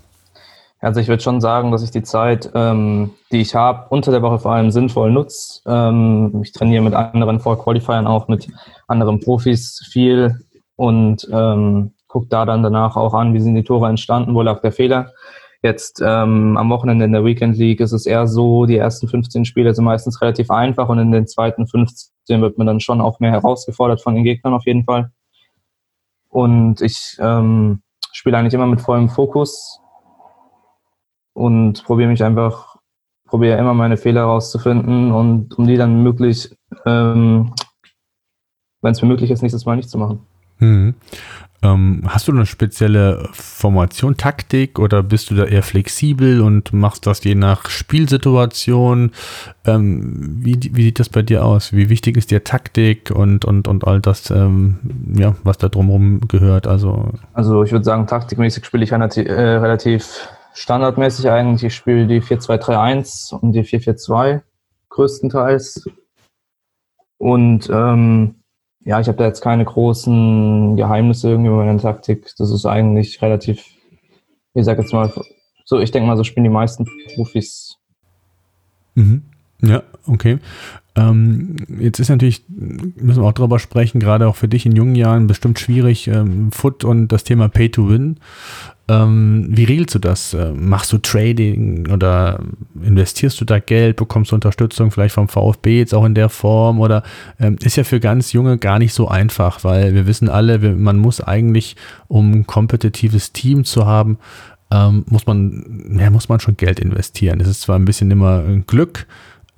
Also 0.81 1.01
ich 1.01 1.09
würde 1.09 1.23
schon 1.23 1.41
sagen, 1.41 1.73
dass 1.73 1.83
ich 1.83 1.91
die 1.91 2.05
Zeit, 2.05 2.51
ähm, 2.55 3.11
die 3.33 3.41
ich 3.41 3.57
habe, 3.57 3.87
unter 3.89 4.13
der 4.13 4.23
Woche 4.23 4.39
vor 4.39 4.53
allem 4.53 4.71
sinnvoll 4.71 5.11
nutze. 5.11 5.61
Ähm, 5.67 6.41
ich 6.45 6.53
trainiere 6.53 6.85
mit 6.85 6.95
anderen 6.95 7.41
Vor-Qualifiern 7.41 8.07
auch, 8.07 8.29
mit 8.29 8.49
anderen 8.87 9.19
Profis 9.19 9.85
viel 9.91 10.39
und 10.77 11.29
ähm, 11.33 11.95
gucke 12.07 12.29
da 12.29 12.47
dann 12.47 12.63
danach 12.63 12.95
auch 12.95 13.13
an, 13.13 13.35
wie 13.35 13.41
sind 13.41 13.57
die 13.57 13.65
Tore 13.65 13.89
entstanden, 13.89 14.35
wo 14.35 14.43
lag 14.43 14.61
der 14.61 14.71
Fehler. 14.71 15.11
Jetzt 15.63 16.01
ähm, 16.05 16.57
am 16.57 16.71
Wochenende 16.71 17.05
in 17.05 17.13
der 17.13 17.25
Weekend 17.25 17.57
League 17.57 17.81
ist 17.81 17.93
es 17.93 18.07
eher 18.07 18.29
so, 18.29 18.65
die 18.65 18.77
ersten 18.77 19.09
15 19.09 19.45
Spiele 19.45 19.75
sind 19.75 19.85
meistens 19.85 20.21
relativ 20.23 20.51
einfach 20.51 20.89
und 20.89 21.01
in 21.01 21.11
den 21.11 21.27
zweiten 21.27 21.67
15 21.67 22.41
wird 22.41 22.59
man 22.59 22.67
dann 22.67 22.79
schon 22.79 23.01
auch 23.01 23.19
mehr 23.19 23.33
herausgefordert 23.33 24.01
von 24.01 24.15
den 24.15 24.23
Gegnern 24.23 24.55
auf 24.55 24.67
jeden 24.67 24.85
Fall. 24.85 25.11
Und 26.29 26.81
ich 26.81 27.17
ähm, 27.19 27.83
spiele 28.13 28.39
eigentlich 28.39 28.55
immer 28.55 28.67
mit 28.67 28.81
vollem 28.81 29.09
Fokus 29.09 29.81
und 31.33 31.83
probiere 31.85 32.09
mich 32.09 32.23
einfach, 32.23 32.77
probiere 33.27 33.59
immer 33.59 33.75
meine 33.75 33.97
Fehler 33.97 34.21
herauszufinden 34.21 35.11
und 35.11 35.59
um 35.59 35.67
die 35.67 35.77
dann 35.77 36.05
möglich, 36.05 36.57
ähm, 36.87 37.53
wenn 38.81 38.93
es 38.93 39.03
mir 39.03 39.09
möglich 39.09 39.33
ist, 39.33 39.43
nächstes 39.43 39.65
Mal 39.65 39.75
nicht 39.75 39.91
zu 39.91 39.99
machen. 39.99 40.25
Mhm. 40.59 40.95
Ähm, 41.61 42.03
hast 42.07 42.29
du 42.29 42.33
eine 42.33 42.47
spezielle 42.47 43.29
Formation, 43.33 44.17
Taktik 44.17 44.79
oder 44.79 45.03
bist 45.03 45.31
du 45.31 45.35
da 45.35 45.45
eher 45.45 45.65
flexibel 45.65 46.41
und 46.41 46.73
machst 46.73 47.07
das 47.07 47.25
je 47.25 47.35
nach 47.35 47.69
Spielsituation? 47.69 49.11
Ähm, 49.65 50.37
wie, 50.41 50.59
wie 50.73 50.83
sieht 50.85 51.01
das 51.01 51.09
bei 51.09 51.23
dir 51.23 51.45
aus? 51.45 51.73
Wie 51.73 51.89
wichtig 51.89 52.17
ist 52.17 52.31
dir 52.31 52.45
Taktik 52.45 53.11
und, 53.11 53.45
und, 53.45 53.67
und 53.67 53.87
all 53.87 54.01
das, 54.01 54.31
ähm, 54.31 54.79
ja, 55.15 55.35
was 55.43 55.59
da 55.59 55.69
drumherum 55.69 56.21
gehört? 56.29 56.69
Also, 56.69 57.11
also 57.33 57.65
ich 57.65 57.73
würde 57.73 57.85
sagen, 57.85 58.07
taktikmäßig 58.07 58.65
spiele 58.65 58.85
ich 58.85 58.93
relativ, 58.93 59.27
äh, 59.27 59.33
relativ 59.33 60.29
standardmäßig 60.55 61.29
eigentlich. 61.29 61.65
Ich 61.65 61.75
spiele 61.75 62.07
die 62.07 62.23
4-2-3-1 62.23 63.35
und 63.35 63.53
die 63.53 63.65
4-4-2 63.65 64.43
größtenteils. 64.91 65.89
Und 67.19 67.69
ähm, 67.69 68.37
ja, 68.89 68.99
ich 68.99 69.07
habe 69.07 69.19
da 69.19 69.27
jetzt 69.27 69.43
keine 69.43 69.67
großen 69.67 70.75
Geheimnisse 70.77 71.29
irgendwie 71.29 71.51
bei 71.51 71.57
meiner 71.57 71.77
Taktik. 71.77 72.33
Das 72.39 72.51
ist 72.51 72.65
eigentlich 72.65 73.21
relativ, 73.21 73.63
ich 74.55 74.65
sag 74.65 74.79
jetzt 74.79 74.95
mal, 74.95 75.13
so, 75.67 75.79
ich 75.79 75.91
denke 75.91 76.07
mal, 76.07 76.17
so 76.17 76.25
spielen 76.25 76.45
die 76.45 76.51
meisten 76.51 76.87
Profis. 77.15 77.77
Mhm. 78.95 79.25
Ja, 79.61 79.83
okay. 80.07 80.39
Ähm, 80.97 81.57
jetzt 81.79 81.99
ist 81.99 82.09
natürlich, 82.09 82.45
müssen 82.49 83.21
wir 83.23 83.29
auch 83.29 83.33
darüber 83.33 83.59
sprechen, 83.59 84.01
gerade 84.01 84.27
auch 84.27 84.37
für 84.37 84.49
dich 84.49 84.65
in 84.65 84.75
jungen 84.75 84.95
Jahren 84.95 85.27
bestimmt 85.27 85.59
schwierig, 85.59 86.09
ähm, 86.09 86.51
Foot 86.51 86.83
und 86.83 87.09
das 87.09 87.25
Thema 87.25 87.51
Pay 87.51 87.69
to 87.69 87.91
Win. 87.91 88.19
Ähm, 88.91 89.49
wie 89.51 89.65
regelst 89.65 89.95
du 89.95 89.99
das? 89.99 90.33
Äh, 90.33 90.53
machst 90.53 90.93
du 90.93 90.99
Trading 90.99 91.91
oder 91.91 92.41
investierst 92.83 93.39
du 93.41 93.45
da 93.45 93.59
Geld? 93.59 93.97
Bekommst 93.97 94.31
du 94.31 94.35
Unterstützung 94.35 94.91
vielleicht 94.91 95.15
vom 95.15 95.29
VfB 95.29 95.79
jetzt 95.79 95.95
auch 95.95 96.07
in 96.07 96.15
der 96.15 96.31
Form? 96.31 96.81
Oder 96.81 97.03
ähm, 97.39 97.57
ist 97.63 97.77
ja 97.77 97.85
für 97.85 98.01
ganz 98.01 98.33
Junge 98.33 98.57
gar 98.57 98.79
nicht 98.79 98.95
so 98.95 99.07
einfach, 99.09 99.63
weil 99.63 99.95
wir 99.95 100.07
wissen 100.07 100.31
alle, 100.31 100.63
wir, 100.63 100.75
man 100.75 100.99
muss 100.99 101.21
eigentlich, 101.21 101.77
um 102.09 102.33
ein 102.33 102.47
kompetitives 102.47 103.33
Team 103.33 103.65
zu 103.65 103.85
haben, 103.85 104.19
ähm, 104.71 105.05
muss 105.09 105.27
man, 105.27 105.99
ja, 105.99 106.11
muss 106.11 106.31
man 106.31 106.41
schon 106.41 106.57
Geld 106.57 106.81
investieren. 106.81 107.41
Es 107.41 107.49
ist 107.49 107.63
zwar 107.63 107.79
ein 107.79 107.85
bisschen 107.85 108.11
immer 108.11 108.43
Glück, 108.67 109.07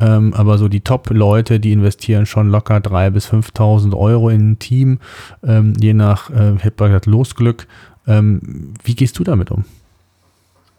ähm, 0.00 0.32
aber 0.34 0.56
so 0.58 0.68
die 0.68 0.80
Top-Leute, 0.80 1.60
die 1.60 1.72
investieren 1.72 2.26
schon 2.26 2.48
locker 2.48 2.76
3.000 2.78 3.10
bis 3.10 3.28
5.000 3.28 3.96
Euro 3.96 4.30
in 4.30 4.52
ein 4.52 4.58
Team, 4.58 4.98
ähm, 5.46 5.74
je 5.78 5.94
nach, 5.94 6.30
äh, 6.30 6.54
ich 6.54 7.06
Losglück. 7.06 7.66
Ähm, 8.10 8.74
wie 8.82 8.96
gehst 8.96 9.18
du 9.18 9.24
damit 9.24 9.52
um? 9.52 9.64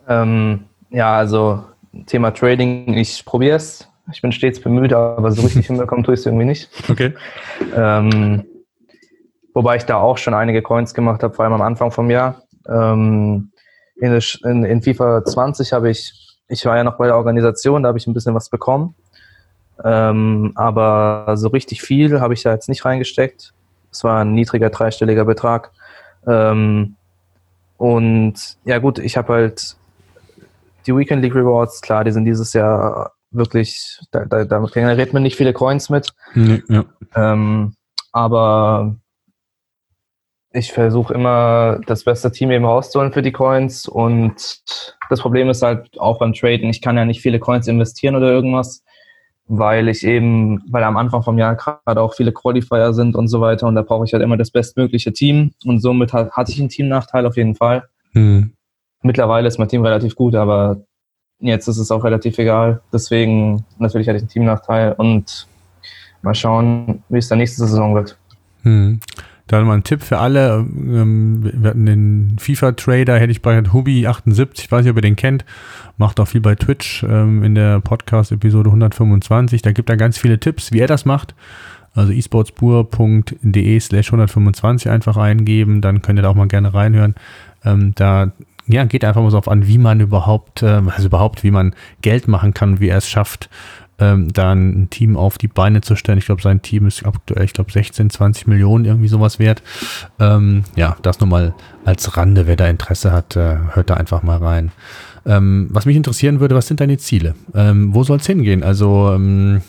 Ähm, 0.07 0.65
ja, 0.89 1.15
also 1.15 1.63
Thema 2.05 2.31
Trading, 2.31 2.93
ich 2.93 3.23
probiere 3.23 3.55
es. 3.55 3.87
Ich 4.11 4.21
bin 4.21 4.33
stets 4.33 4.59
bemüht, 4.59 4.91
aber 4.91 5.31
so 5.31 5.41
richtig 5.41 5.67
hinbekommen 5.67 6.03
tue 6.03 6.15
ich 6.15 6.19
es 6.19 6.25
irgendwie 6.25 6.45
nicht. 6.45 6.69
Okay. 6.89 7.13
Ähm, 7.73 8.43
wobei 9.53 9.77
ich 9.77 9.83
da 9.85 9.97
auch 9.97 10.17
schon 10.17 10.33
einige 10.33 10.61
Coins 10.61 10.93
gemacht 10.93 11.23
habe, 11.23 11.33
vor 11.33 11.45
allem 11.45 11.53
am 11.53 11.61
Anfang 11.61 11.91
vom 11.91 12.09
Jahr. 12.09 12.41
Ähm, 12.67 13.51
in, 13.95 14.19
in, 14.43 14.65
in, 14.65 14.81
FIFA 14.81 15.23
20 15.23 15.71
habe 15.71 15.89
ich, 15.89 16.13
ich 16.49 16.65
war 16.65 16.75
ja 16.75 16.83
noch 16.83 16.97
bei 16.97 17.07
der 17.07 17.15
Organisation, 17.15 17.83
da 17.83 17.87
habe 17.87 17.97
ich 17.97 18.07
ein 18.07 18.13
bisschen 18.13 18.35
was 18.35 18.49
bekommen. 18.49 18.95
Ähm, 19.83 20.51
aber 20.55 21.37
so 21.37 21.47
richtig 21.47 21.81
viel 21.81 22.19
habe 22.19 22.33
ich 22.33 22.43
da 22.43 22.51
jetzt 22.51 22.67
nicht 22.67 22.83
reingesteckt. 22.83 23.53
Es 23.89 24.03
war 24.03 24.21
ein 24.21 24.33
niedriger 24.33 24.69
dreistelliger 24.69 25.25
Betrag. 25.25 25.71
Ähm, 26.27 26.97
und 27.81 28.59
ja 28.63 28.77
gut, 28.77 28.99
ich 28.99 29.17
habe 29.17 29.33
halt 29.33 29.75
die 30.85 30.95
Weekend 30.95 31.23
League 31.23 31.33
Rewards, 31.33 31.81
klar, 31.81 32.03
die 32.03 32.11
sind 32.11 32.25
dieses 32.25 32.53
Jahr 32.53 33.13
wirklich, 33.31 33.99
da, 34.11 34.23
da, 34.25 34.45
da 34.45 34.59
generiert 34.71 35.13
man 35.13 35.23
nicht 35.23 35.35
viele 35.35 35.51
Coins 35.51 35.89
mit. 35.89 36.13
Nee, 36.35 36.61
ja. 36.69 36.85
ähm, 37.15 37.73
aber 38.11 38.97
ich 40.53 40.73
versuche 40.73 41.15
immer 41.15 41.79
das 41.87 42.03
beste 42.03 42.31
Team 42.31 42.51
eben 42.51 42.65
rauszuholen 42.65 43.13
für 43.13 43.23
die 43.23 43.31
Coins 43.31 43.87
und 43.87 44.61
das 45.09 45.19
Problem 45.19 45.49
ist 45.49 45.63
halt 45.63 45.99
auch 45.99 46.19
beim 46.19 46.33
Traden, 46.33 46.69
ich 46.69 46.83
kann 46.83 46.97
ja 46.97 47.05
nicht 47.05 47.21
viele 47.21 47.39
Coins 47.39 47.67
investieren 47.67 48.15
oder 48.15 48.29
irgendwas 48.29 48.83
weil 49.47 49.89
ich 49.89 50.05
eben, 50.05 50.61
weil 50.69 50.83
am 50.83 50.97
Anfang 50.97 51.23
vom 51.23 51.37
Jahr 51.37 51.55
gerade 51.55 52.01
auch 52.01 52.13
viele 52.13 52.31
Qualifier 52.31 52.93
sind 52.93 53.15
und 53.15 53.27
so 53.27 53.41
weiter 53.41 53.67
und 53.67 53.75
da 53.75 53.81
brauche 53.81 54.05
ich 54.05 54.13
halt 54.13 54.23
immer 54.23 54.37
das 54.37 54.51
bestmögliche 54.51 55.11
Team 55.13 55.51
und 55.65 55.79
somit 55.79 56.13
hat, 56.13 56.31
hatte 56.31 56.51
ich 56.51 56.59
einen 56.59 56.69
Teamnachteil 56.69 57.25
auf 57.25 57.37
jeden 57.37 57.55
Fall. 57.55 57.83
Mhm. 58.13 58.53
Mittlerweile 59.03 59.47
ist 59.47 59.57
mein 59.57 59.67
Team 59.67 59.83
relativ 59.83 60.15
gut, 60.15 60.35
aber 60.35 60.77
jetzt 61.39 61.67
ist 61.67 61.77
es 61.77 61.91
auch 61.91 62.03
relativ 62.03 62.37
egal. 62.37 62.81
Deswegen 62.93 63.65
natürlich 63.79 64.07
hatte 64.07 64.17
ich 64.17 64.23
einen 64.23 64.29
Teamnachteil 64.29 64.93
und 64.93 65.47
mal 66.21 66.35
schauen, 66.35 67.03
wie 67.09 67.17
es 67.17 67.27
dann 67.27 67.39
nächste 67.39 67.65
Saison 67.65 67.95
wird. 67.95 68.17
Mhm. 68.63 68.99
Dann 69.47 69.65
mal 69.65 69.75
ein 69.75 69.83
Tipp 69.83 70.01
für 70.01 70.19
alle. 70.19 70.59
Ähm, 70.59 71.39
wir 71.43 71.69
hatten 71.69 71.85
den 71.85 72.35
FIFA-Trader, 72.39 73.19
hätte 73.19 73.31
ich 73.31 73.41
bei 73.41 73.57
Hubi78, 73.57 74.59
ich 74.59 74.71
weiß 74.71 74.83
nicht, 74.83 74.91
ob 74.91 74.97
ihr 74.97 75.01
den 75.01 75.15
kennt, 75.15 75.45
macht 75.97 76.19
auch 76.19 76.27
viel 76.27 76.41
bei 76.41 76.55
Twitch 76.55 77.03
ähm, 77.03 77.43
in 77.43 77.55
der 77.55 77.79
Podcast-Episode 77.81 78.69
125. 78.69 79.61
Da 79.61 79.71
gibt 79.71 79.89
er 79.89 79.97
ganz 79.97 80.17
viele 80.17 80.39
Tipps, 80.39 80.71
wie 80.71 80.79
er 80.79 80.87
das 80.87 81.05
macht. 81.05 81.35
Also 81.93 82.13
esportspur.de 82.13 83.79
slash 83.79 84.07
125 84.07 84.89
einfach 84.89 85.17
eingeben, 85.17 85.81
dann 85.81 86.01
könnt 86.01 86.19
ihr 86.19 86.23
da 86.23 86.29
auch 86.29 86.35
mal 86.35 86.47
gerne 86.47 86.73
reinhören. 86.73 87.15
Ähm, 87.65 87.93
da 87.95 88.31
ja, 88.67 88.85
geht 88.85 89.03
einfach 89.03 89.21
mal 89.21 89.31
so 89.31 89.37
auf 89.37 89.49
an, 89.49 89.67
wie 89.67 89.77
man 89.77 89.99
überhaupt, 89.99 90.63
also 90.63 91.07
überhaupt, 91.07 91.43
wie 91.43 91.51
man 91.51 91.75
Geld 92.01 92.29
machen 92.29 92.53
kann, 92.53 92.79
wie 92.79 92.87
er 92.87 92.99
es 92.99 93.09
schafft, 93.09 93.49
ähm, 94.01 94.33
dann 94.33 94.83
ein 94.83 94.89
Team 94.89 95.15
auf 95.15 95.37
die 95.37 95.47
Beine 95.47 95.81
zu 95.81 95.95
stellen. 95.95 96.17
Ich 96.17 96.25
glaube, 96.25 96.41
sein 96.41 96.61
Team 96.61 96.87
ist 96.87 97.05
aktuell, 97.05 97.45
ich 97.45 97.53
glaube, 97.53 97.71
16, 97.71 98.09
20 98.09 98.47
Millionen 98.47 98.85
irgendwie 98.85 99.07
sowas 99.07 99.39
wert. 99.39 99.61
Ähm, 100.19 100.63
ja, 100.75 100.97
das 101.03 101.19
nur 101.19 101.29
mal 101.29 101.53
als 101.85 102.17
Rande. 102.17 102.47
Wer 102.47 102.55
da 102.55 102.67
Interesse 102.67 103.13
hat, 103.13 103.35
äh, 103.35 103.57
hört 103.73 103.89
da 103.89 103.93
einfach 103.93 104.23
mal 104.23 104.37
rein. 104.37 104.71
Ähm, 105.25 105.67
was 105.69 105.85
mich 105.85 105.95
interessieren 105.95 106.39
würde, 106.39 106.55
was 106.55 106.67
sind 106.67 106.79
deine 106.79 106.97
Ziele? 106.97 107.35
Ähm, 107.53 107.93
wo 107.93 108.03
soll 108.03 108.17
es 108.17 108.25
hingehen? 108.25 108.63
Also 108.63 109.11
ähm, 109.13 109.61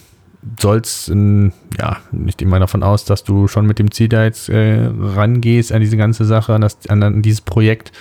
soll 0.59 0.79
es, 0.79 1.09
ja, 1.79 1.99
ich 2.27 2.37
gehe 2.37 2.49
mal 2.49 2.59
davon 2.59 2.83
aus, 2.83 3.05
dass 3.05 3.23
du 3.23 3.47
schon 3.47 3.67
mit 3.67 3.79
dem 3.79 3.93
Ziel 3.93 4.09
da 4.09 4.25
jetzt 4.25 4.49
äh, 4.49 4.89
rangehst 4.99 5.73
an 5.73 5.81
diese 5.81 5.97
ganze 5.97 6.25
Sache, 6.25 6.55
an, 6.55 6.62
das, 6.62 6.79
an, 6.89 7.03
an 7.03 7.23
dieses 7.23 7.43
Projekt 7.43 7.93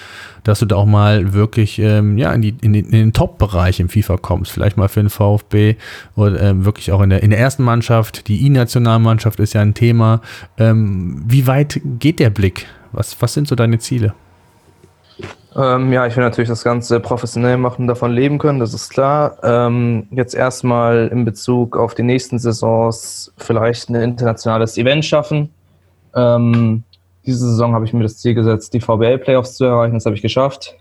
dass 0.43 0.59
du 0.59 0.65
da 0.65 0.75
auch 0.75 0.85
mal 0.85 1.33
wirklich 1.33 1.79
ähm, 1.79 2.17
ja, 2.17 2.33
in, 2.33 2.41
die, 2.41 2.55
in 2.61 2.73
den, 2.73 2.91
den 2.91 3.13
Top-Bereich 3.13 3.79
im 3.79 3.89
FIFA 3.89 4.17
kommst. 4.17 4.51
Vielleicht 4.51 4.77
mal 4.77 4.87
für 4.87 5.01
den 5.01 5.09
VfB 5.09 5.75
oder 6.15 6.41
ähm, 6.41 6.65
wirklich 6.65 6.91
auch 6.91 7.01
in 7.01 7.09
der, 7.09 7.23
in 7.23 7.29
der 7.29 7.39
ersten 7.39 7.63
Mannschaft. 7.63 8.27
Die 8.27 8.45
I-Nationalmannschaft 8.45 9.39
ist 9.39 9.53
ja 9.53 9.61
ein 9.61 9.73
Thema. 9.73 10.21
Ähm, 10.57 11.23
wie 11.27 11.47
weit 11.47 11.81
geht 11.99 12.19
der 12.19 12.29
Blick? 12.29 12.67
Was, 12.91 13.21
was 13.21 13.33
sind 13.33 13.47
so 13.47 13.55
deine 13.55 13.79
Ziele? 13.79 14.13
Ähm, 15.55 15.91
ja, 15.91 16.07
ich 16.07 16.15
will 16.15 16.23
natürlich 16.23 16.49
das 16.49 16.63
Ganze 16.63 16.99
professionell 17.01 17.57
machen, 17.57 17.87
davon 17.87 18.11
leben 18.11 18.37
können, 18.37 18.59
das 18.59 18.73
ist 18.73 18.89
klar. 18.89 19.37
Ähm, 19.43 20.07
jetzt 20.11 20.33
erstmal 20.33 21.09
in 21.09 21.25
Bezug 21.25 21.75
auf 21.75 21.93
die 21.93 22.03
nächsten 22.03 22.39
Saisons 22.39 23.33
vielleicht 23.37 23.89
ein 23.89 23.95
internationales 23.95 24.77
Event 24.77 25.03
schaffen. 25.03 25.49
Ähm, 26.15 26.83
diese 27.25 27.49
Saison 27.49 27.73
habe 27.73 27.85
ich 27.85 27.93
mir 27.93 28.03
das 28.03 28.17
Ziel 28.17 28.33
gesetzt, 28.33 28.73
die 28.73 28.79
VBL-Playoffs 28.79 29.55
zu 29.55 29.65
erreichen. 29.65 29.93
Das 29.93 30.05
habe 30.05 30.15
ich 30.15 30.21
geschafft. 30.21 30.75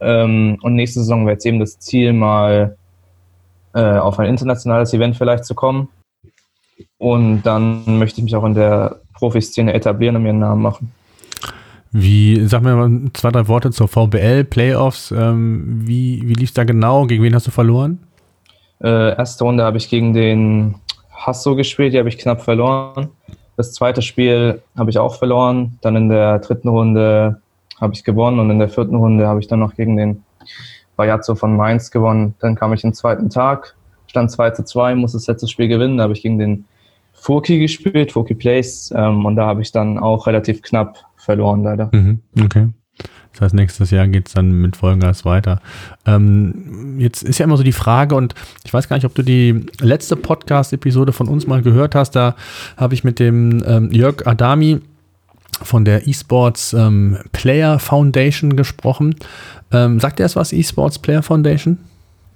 Ähm, 0.00 0.58
und 0.62 0.74
nächste 0.74 1.00
Saison 1.00 1.26
wäre 1.26 1.34
jetzt 1.34 1.46
eben 1.46 1.60
das 1.60 1.78
Ziel, 1.78 2.12
mal 2.12 2.76
äh, 3.74 3.98
auf 3.98 4.18
ein 4.18 4.28
internationales 4.28 4.94
Event 4.94 5.16
vielleicht 5.16 5.44
zu 5.44 5.54
kommen. 5.54 5.88
Und 6.98 7.42
dann 7.42 7.98
möchte 7.98 8.20
ich 8.20 8.24
mich 8.24 8.36
auch 8.36 8.44
in 8.44 8.54
der 8.54 9.00
Profiszene 9.14 9.72
etablieren 9.72 10.16
und 10.16 10.22
mir 10.22 10.30
einen 10.30 10.38
Namen 10.38 10.62
machen. 10.62 10.92
Wie, 11.92 12.46
sag 12.46 12.62
mir 12.62 12.76
mal 12.76 13.10
zwei, 13.14 13.30
drei 13.30 13.48
Worte 13.48 13.70
zur 13.72 13.88
VBL, 13.88 14.44
Playoffs. 14.44 15.10
Ähm, 15.10 15.82
wie 15.86 16.22
wie 16.26 16.34
lief 16.34 16.50
es 16.50 16.54
da 16.54 16.64
genau? 16.64 17.06
Gegen 17.06 17.22
wen 17.22 17.34
hast 17.34 17.48
du 17.48 17.50
verloren? 17.50 17.98
Äh, 18.82 19.16
erste 19.16 19.44
Runde 19.44 19.64
habe 19.64 19.76
ich 19.76 19.90
gegen 19.90 20.14
den 20.14 20.76
Hasso 21.12 21.56
gespielt, 21.56 21.92
die 21.92 21.98
habe 21.98 22.08
ich 22.08 22.16
knapp 22.16 22.42
verloren. 22.42 23.08
Das 23.56 23.72
zweite 23.72 24.02
Spiel 24.02 24.62
habe 24.76 24.90
ich 24.90 24.98
auch 24.98 25.16
verloren. 25.16 25.78
Dann 25.82 25.96
in 25.96 26.08
der 26.08 26.38
dritten 26.38 26.68
Runde 26.68 27.40
habe 27.80 27.94
ich 27.94 28.04
gewonnen 28.04 28.38
und 28.38 28.50
in 28.50 28.58
der 28.58 28.68
vierten 28.68 28.94
Runde 28.96 29.26
habe 29.26 29.40
ich 29.40 29.48
dann 29.48 29.60
noch 29.60 29.74
gegen 29.74 29.96
den 29.96 30.22
Bajazzo 30.96 31.34
von 31.34 31.56
Mainz 31.56 31.90
gewonnen. 31.90 32.34
Dann 32.40 32.54
kam 32.54 32.72
ich 32.72 32.82
den 32.82 32.94
zweiten 32.94 33.30
Tag, 33.30 33.74
stand 34.06 34.30
2 34.30 34.50
zu 34.50 34.64
2, 34.64 34.94
musste 34.94 35.18
das 35.18 35.26
letzte 35.26 35.48
Spiel 35.48 35.68
gewinnen. 35.68 35.96
Da 35.96 36.04
habe 36.04 36.12
ich 36.12 36.22
gegen 36.22 36.38
den 36.38 36.64
Furki 37.12 37.58
gespielt, 37.58 38.12
Furki 38.12 38.34
Place. 38.34 38.92
Ähm, 38.94 39.24
und 39.24 39.36
da 39.36 39.46
habe 39.46 39.62
ich 39.62 39.72
dann 39.72 39.98
auch 39.98 40.26
relativ 40.26 40.62
knapp 40.62 40.98
verloren, 41.16 41.62
leider. 41.62 41.90
Mhm, 41.92 42.20
okay. 42.42 42.68
Das 43.32 43.42
heißt, 43.42 43.54
nächstes 43.54 43.90
Jahr 43.90 44.08
geht 44.08 44.28
es 44.28 44.34
dann 44.34 44.52
mit 44.52 44.76
Vollgas 44.76 45.24
weiter. 45.24 45.60
Ähm, 46.06 46.98
jetzt 46.98 47.22
ist 47.22 47.38
ja 47.38 47.44
immer 47.44 47.56
so 47.56 47.62
die 47.62 47.72
Frage, 47.72 48.14
und 48.14 48.34
ich 48.64 48.74
weiß 48.74 48.88
gar 48.88 48.96
nicht, 48.96 49.06
ob 49.06 49.14
du 49.14 49.22
die 49.22 49.66
letzte 49.80 50.16
Podcast-Episode 50.16 51.12
von 51.12 51.28
uns 51.28 51.46
mal 51.46 51.62
gehört 51.62 51.94
hast. 51.94 52.12
Da 52.12 52.34
habe 52.76 52.94
ich 52.94 53.04
mit 53.04 53.18
dem 53.18 53.62
ähm, 53.66 53.90
Jörg 53.92 54.26
Adami 54.26 54.80
von 55.62 55.84
der 55.84 56.08
Esports 56.08 56.72
ähm, 56.72 57.18
Player 57.32 57.78
Foundation 57.78 58.56
gesprochen. 58.56 59.14
Ähm, 59.72 60.00
sagt 60.00 60.18
ihr 60.20 60.24
das 60.24 60.36
was, 60.36 60.52
Esports 60.52 60.98
Player 60.98 61.22
Foundation? 61.22 61.78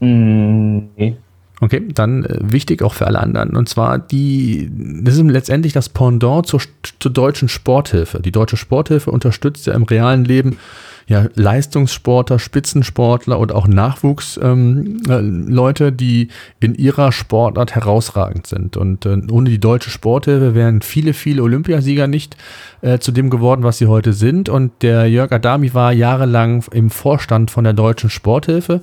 Mm, 0.01 0.79
nee. 0.97 1.17
Okay, 1.61 1.83
dann 1.95 2.25
äh, 2.25 2.39
wichtig 2.41 2.83
auch 2.83 2.95
für 2.95 3.07
alle 3.07 3.21
anderen. 3.21 3.57
Und 3.57 3.69
zwar 3.69 3.99
die, 3.99 4.71
das 5.03 5.15
ist 5.15 5.25
letztendlich 5.25 5.73
das 5.73 5.89
Pendant 5.89 6.47
zur, 6.47 6.61
zur 6.99 7.13
deutschen 7.13 7.49
Sporthilfe. 7.49 8.21
Die 8.21 8.33
deutsche 8.33 8.57
Sporthilfe 8.57 9.11
unterstützt 9.11 9.67
ja 9.67 9.75
im 9.75 9.85
realen 9.85 10.25
Leben 10.25 10.59
ja, 11.07 11.27
Leistungssportler, 11.35 12.39
Spitzensportler 12.39 13.39
und 13.39 13.53
auch 13.53 13.69
Nachwuchsleute, 13.69 15.05
ähm, 15.05 15.07
äh, 15.07 15.93
die 15.93 16.29
in 16.61 16.75
ihrer 16.75 17.13
Sportart 17.13 17.75
herausragend 17.75 18.47
sind. 18.47 18.77
Und 18.77 19.05
äh, 19.05 19.21
ohne 19.31 19.51
die 19.51 19.61
deutsche 19.61 19.91
Sporthilfe 19.91 20.55
wären 20.55 20.81
viele, 20.81 21.13
viele 21.13 21.43
Olympiasieger 21.43 22.07
nicht 22.07 22.37
äh, 22.81 22.99
zu 22.99 23.13
dem 23.13 23.29
geworden, 23.29 23.65
was 23.65 23.79
sie 23.79 23.87
heute 23.87 24.15
sind. 24.15 24.49
Und 24.49 24.83
der 24.83 25.09
Jörg 25.09 25.31
Adami 25.31 25.75
war 25.75 25.93
jahrelang 25.93 26.65
im 26.73 26.91
Vorstand 26.91 27.51
von 27.51 27.65
der 27.65 27.75
deutschen 27.75 28.09
Sporthilfe 28.09 28.81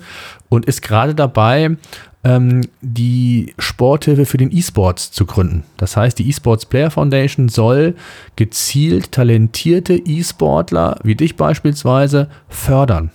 und 0.50 0.66
ist 0.66 0.84
gerade 0.84 1.16
dabei, 1.16 1.78
ähm, 2.24 2.62
die 2.82 3.54
Sporthilfe 3.58 4.26
für 4.26 4.38
den 4.38 4.52
E-Sports 4.52 5.12
zu 5.12 5.26
gründen. 5.26 5.64
Das 5.78 5.98
heißt, 5.98 6.20
die 6.20 6.28
E-Sports 6.30 6.66
Player 6.66 6.92
Foundation 6.92 7.50
soll 7.50 7.96
gezielt 8.36 9.12
talentierte 9.12 9.96
E-Sportler, 9.96 11.00
wie 11.04 11.16
dich 11.16 11.36
beispielsweise, 11.36 12.30
fördern. 12.48 13.12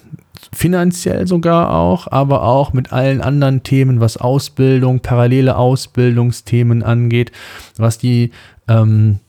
Finanziell 0.52 1.26
sogar 1.26 1.74
auch, 1.74 2.10
aber 2.10 2.42
auch 2.42 2.72
mit 2.72 2.92
allen 2.92 3.20
anderen 3.20 3.62
Themen, 3.62 4.00
was 4.00 4.16
Ausbildung, 4.16 5.00
parallele 5.00 5.56
Ausbildungsthemen 5.56 6.82
angeht, 6.82 7.32
was 7.76 7.98
die 7.98 8.30
ähm, 8.68 9.20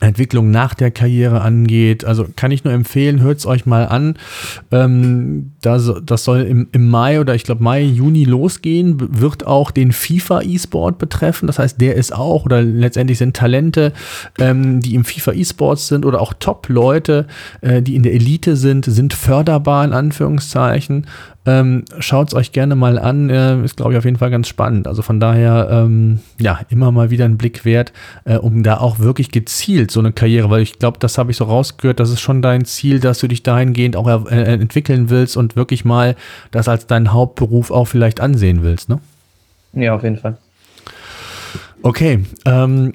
Entwicklung 0.00 0.50
nach 0.50 0.74
der 0.74 0.90
Karriere 0.90 1.40
angeht. 1.40 2.04
Also 2.04 2.26
kann 2.36 2.50
ich 2.50 2.64
nur 2.64 2.72
empfehlen, 2.74 3.20
hört 3.20 3.38
es 3.38 3.46
euch 3.46 3.64
mal 3.64 3.86
an. 3.86 4.16
Ähm, 4.70 5.52
das, 5.62 5.90
das 6.04 6.24
soll 6.24 6.42
im, 6.42 6.68
im 6.72 6.88
Mai 6.88 7.18
oder 7.18 7.34
ich 7.34 7.44
glaube 7.44 7.62
Mai, 7.62 7.82
Juni 7.82 8.24
losgehen, 8.24 9.20
wird 9.20 9.46
auch 9.46 9.70
den 9.70 9.92
FIFA 9.92 10.42
E-Sport 10.42 10.98
betreffen. 10.98 11.46
Das 11.46 11.58
heißt, 11.58 11.80
der 11.80 11.94
ist 11.94 12.14
auch 12.14 12.44
oder 12.44 12.60
letztendlich 12.62 13.16
sind 13.16 13.34
Talente, 13.34 13.94
ähm, 14.38 14.80
die 14.80 14.94
im 14.94 15.04
FIFA 15.04 15.32
E-Sports 15.32 15.88
sind 15.88 16.04
oder 16.04 16.20
auch 16.20 16.34
Top-Leute, 16.34 17.26
äh, 17.62 17.80
die 17.80 17.96
in 17.96 18.02
der 18.02 18.12
Elite 18.12 18.56
sind, 18.56 18.84
sind 18.84 19.14
förderbar 19.14 19.84
in 19.84 19.94
Anführungszeichen. 19.94 21.06
Ähm, 21.46 21.84
Schaut 22.00 22.28
es 22.28 22.34
euch 22.34 22.52
gerne 22.52 22.74
mal 22.74 22.98
an, 22.98 23.30
äh, 23.30 23.62
ist 23.62 23.76
glaube 23.76 23.92
ich 23.92 23.98
auf 23.98 24.04
jeden 24.04 24.18
Fall 24.18 24.30
ganz 24.30 24.48
spannend. 24.48 24.88
Also 24.88 25.02
von 25.02 25.20
daher, 25.20 25.68
ähm, 25.70 26.20
ja, 26.38 26.60
immer 26.68 26.92
mal 26.92 27.10
wieder 27.10 27.24
einen 27.24 27.38
Blick 27.38 27.64
wert, 27.64 27.92
äh, 28.24 28.36
um 28.36 28.62
da 28.62 28.78
auch 28.78 28.98
wirklich 28.98 29.30
gezielt 29.30 29.90
so 29.90 30.00
eine 30.00 30.12
Karriere, 30.12 30.50
weil 30.50 30.62
ich 30.62 30.78
glaube, 30.78 30.98
das 30.98 31.18
habe 31.18 31.30
ich 31.30 31.36
so 31.36 31.44
rausgehört, 31.44 32.00
das 32.00 32.10
ist 32.10 32.20
schon 32.20 32.42
dein 32.42 32.64
Ziel, 32.64 33.00
dass 33.00 33.20
du 33.20 33.28
dich 33.28 33.42
dahingehend 33.42 33.96
auch 33.96 34.08
äh, 34.30 34.42
entwickeln 34.42 35.08
willst 35.08 35.36
und 35.36 35.56
wirklich 35.56 35.84
mal 35.84 36.16
das 36.50 36.68
als 36.68 36.86
deinen 36.86 37.12
Hauptberuf 37.12 37.70
auch 37.70 37.86
vielleicht 37.86 38.20
ansehen 38.20 38.62
willst, 38.62 38.88
ne? 38.88 38.98
Ja, 39.72 39.94
auf 39.94 40.02
jeden 40.02 40.16
Fall. 40.16 40.36
Okay, 41.82 42.24
ähm, 42.46 42.92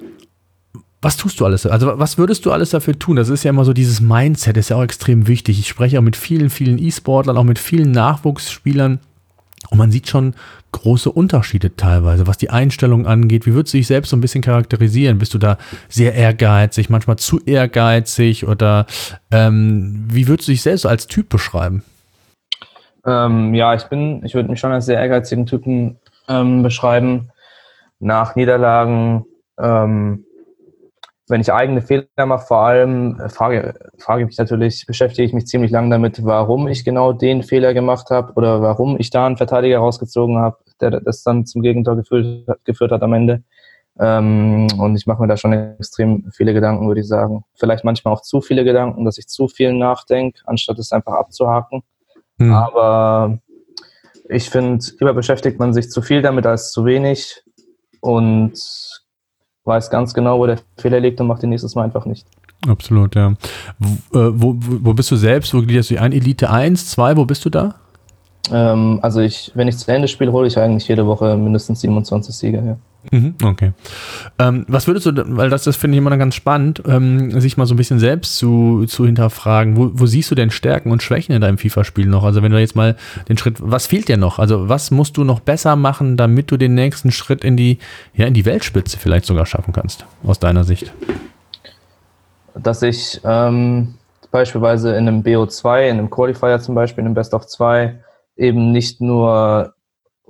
was 1.01 1.17
tust 1.17 1.39
du 1.39 1.45
alles? 1.45 1.65
Also 1.65 1.97
was 1.97 2.17
würdest 2.17 2.45
du 2.45 2.51
alles 2.51 2.69
dafür 2.69 2.97
tun? 2.97 3.15
Das 3.15 3.29
ist 3.29 3.43
ja 3.43 3.49
immer 3.49 3.65
so 3.65 3.73
dieses 3.73 4.01
Mindset, 4.01 4.57
ist 4.57 4.69
ja 4.69 4.77
auch 4.77 4.83
extrem 4.83 5.27
wichtig. 5.27 5.59
Ich 5.59 5.67
spreche 5.67 5.97
auch 5.97 6.03
mit 6.03 6.15
vielen, 6.15 6.49
vielen 6.49 6.77
E-Sportlern, 6.77 7.37
auch 7.37 7.43
mit 7.43 7.59
vielen 7.59 7.91
Nachwuchsspielern 7.91 8.99
und 9.69 9.77
man 9.77 9.91
sieht 9.91 10.07
schon 10.07 10.33
große 10.71 11.11
Unterschiede 11.11 11.75
teilweise, 11.75 12.27
was 12.27 12.37
die 12.37 12.49
Einstellung 12.49 13.05
angeht. 13.05 13.45
Wie 13.45 13.53
würdest 13.53 13.73
du 13.73 13.77
dich 13.77 13.87
selbst 13.87 14.09
so 14.09 14.17
ein 14.17 14.21
bisschen 14.21 14.41
charakterisieren? 14.41 15.17
Bist 15.17 15.33
du 15.33 15.37
da 15.37 15.57
sehr 15.89 16.15
ehrgeizig, 16.15 16.89
manchmal 16.89 17.17
zu 17.17 17.39
ehrgeizig 17.45 18.47
oder 18.47 18.85
ähm, 19.31 20.05
wie 20.09 20.27
würdest 20.27 20.47
du 20.47 20.53
dich 20.53 20.61
selbst 20.61 20.85
als 20.85 21.07
Typ 21.07 21.29
beschreiben? 21.29 21.83
Ähm, 23.05 23.53
ja, 23.53 23.73
ich 23.73 23.83
bin, 23.83 24.23
ich 24.25 24.33
würde 24.33 24.49
mich 24.49 24.59
schon 24.59 24.71
als 24.71 24.85
sehr 24.85 24.99
ehrgeizigen 24.99 25.45
Typen 25.45 25.99
ähm, 26.27 26.63
beschreiben. 26.63 27.29
Nach 27.99 28.35
Niederlagen 28.35 29.25
ähm, 29.59 30.25
wenn 31.31 31.41
ich 31.41 31.51
eigene 31.51 31.81
Fehler 31.81 32.05
mache, 32.25 32.45
vor 32.45 32.59
allem 32.59 33.19
äh, 33.19 33.29
frage, 33.29 33.73
frage 33.97 34.21
ich 34.21 34.27
mich 34.27 34.37
natürlich, 34.37 34.85
beschäftige 34.85 35.25
ich 35.25 35.33
mich 35.33 35.47
ziemlich 35.47 35.71
lange 35.71 35.89
damit, 35.89 36.23
warum 36.23 36.67
ich 36.67 36.85
genau 36.85 37.13
den 37.13 37.41
Fehler 37.41 37.73
gemacht 37.73 38.11
habe 38.11 38.33
oder 38.33 38.61
warum 38.61 38.99
ich 38.99 39.09
da 39.09 39.25
einen 39.25 39.37
Verteidiger 39.37 39.79
rausgezogen 39.79 40.37
habe, 40.37 40.57
der 40.79 40.99
das 41.01 41.23
dann 41.23 41.45
zum 41.45 41.61
Gegentor 41.61 41.95
geführt, 41.95 42.47
geführt 42.65 42.91
hat 42.91 43.01
am 43.01 43.13
Ende. 43.13 43.43
Ähm, 43.99 44.67
und 44.77 44.95
ich 44.95 45.07
mache 45.07 45.21
mir 45.21 45.27
da 45.27 45.37
schon 45.37 45.53
extrem 45.53 46.31
viele 46.31 46.53
Gedanken, 46.53 46.87
würde 46.87 47.01
ich 47.01 47.07
sagen. 47.07 47.43
Vielleicht 47.55 47.83
manchmal 47.83 48.13
auch 48.13 48.21
zu 48.21 48.41
viele 48.41 48.63
Gedanken, 48.63 49.05
dass 49.05 49.17
ich 49.17 49.27
zu 49.27 49.47
viel 49.47 49.73
nachdenke, 49.73 50.41
anstatt 50.45 50.79
es 50.79 50.91
einfach 50.91 51.13
abzuhaken. 51.13 51.83
Hm. 52.39 52.53
Aber 52.53 53.39
ich 54.29 54.49
finde, 54.49 54.83
lieber 54.99 55.13
beschäftigt 55.13 55.59
man 55.59 55.73
sich 55.73 55.89
zu 55.89 56.01
viel 56.01 56.21
damit 56.21 56.45
als 56.45 56.71
zu 56.71 56.85
wenig. 56.85 57.43
Und 57.99 59.00
weiß 59.65 59.89
ganz 59.89 60.13
genau, 60.13 60.39
wo 60.39 60.47
der 60.47 60.59
Fehler 60.77 60.99
liegt 60.99 61.19
und 61.21 61.27
macht 61.27 61.43
den 61.43 61.49
nächstes 61.49 61.75
Mal 61.75 61.83
einfach 61.83 62.05
nicht. 62.05 62.25
Absolut, 62.67 63.15
ja. 63.15 63.33
Wo, 63.79 64.19
äh, 64.19 64.41
wo, 64.41 64.55
wo 64.57 64.93
bist 64.93 65.09
du 65.11 65.15
selbst? 65.15 65.53
Wo 65.53 65.61
gliederst 65.61 65.89
du 65.89 65.99
ein? 65.99 66.11
Elite 66.11 66.49
1, 66.49 66.91
2, 66.91 67.17
wo 67.17 67.25
bist 67.25 67.43
du 67.45 67.49
da? 67.49 67.75
Ähm, 68.51 68.99
also 69.01 69.19
ich, 69.19 69.51
wenn 69.53 69.67
ich 69.67 69.77
zu 69.77 69.91
Ende 69.91 70.07
spiele, 70.07 70.31
hole 70.31 70.47
ich 70.47 70.57
eigentlich 70.57 70.87
jede 70.87 71.05
Woche 71.05 71.37
mindestens 71.37 71.81
27 71.81 72.33
Siege, 72.33 72.63
ja. 72.65 72.77
Mhm, 73.09 73.33
okay. 73.43 73.71
Ähm, 74.37 74.63
was 74.67 74.85
würdest 74.85 75.07
du, 75.07 75.11
weil 75.35 75.49
das, 75.49 75.63
das 75.63 75.75
finde 75.75 75.95
ich 75.95 75.97
immer 75.97 76.15
ganz 76.17 76.35
spannend, 76.35 76.83
ähm, 76.85 77.39
sich 77.41 77.57
mal 77.57 77.65
so 77.65 77.73
ein 77.73 77.77
bisschen 77.77 77.97
selbst 77.97 78.37
zu, 78.37 78.85
zu 78.85 79.07
hinterfragen. 79.07 79.75
Wo, 79.75 79.89
wo 79.93 80.05
siehst 80.05 80.29
du 80.29 80.35
denn 80.35 80.51
Stärken 80.51 80.91
und 80.91 81.01
Schwächen 81.01 81.33
in 81.33 81.41
deinem 81.41 81.57
FIFA-Spiel 81.57 82.05
noch? 82.05 82.23
Also 82.23 82.43
wenn 82.43 82.51
du 82.51 82.59
jetzt 82.59 82.75
mal 82.75 82.95
den 83.27 83.39
Schritt, 83.39 83.57
was 83.59 83.87
fehlt 83.87 84.07
dir 84.07 84.17
noch? 84.17 84.37
Also 84.37 84.69
was 84.69 84.91
musst 84.91 85.17
du 85.17 85.23
noch 85.23 85.39
besser 85.39 85.75
machen, 85.75 86.15
damit 86.15 86.51
du 86.51 86.57
den 86.57 86.75
nächsten 86.75 87.11
Schritt 87.11 87.43
in 87.43 87.57
die, 87.57 87.79
ja, 88.13 88.27
in 88.27 88.35
die 88.35 88.45
Weltspitze 88.45 88.99
vielleicht 88.99 89.25
sogar 89.25 89.47
schaffen 89.47 89.73
kannst, 89.73 90.05
aus 90.23 90.37
deiner 90.37 90.63
Sicht? 90.63 90.93
Dass 92.53 92.83
ich 92.83 93.19
ähm, 93.23 93.95
beispielsweise 94.29 94.91
in 94.95 95.07
einem 95.07 95.23
BO2, 95.23 95.89
in 95.89 95.97
einem 95.97 96.09
Qualifier 96.11 96.59
zum 96.59 96.75
Beispiel, 96.75 97.01
in 97.01 97.07
einem 97.07 97.15
Best 97.15 97.33
of 97.33 97.47
2, 97.47 97.95
eben 98.41 98.71
nicht 98.71 98.99
nur 99.01 99.73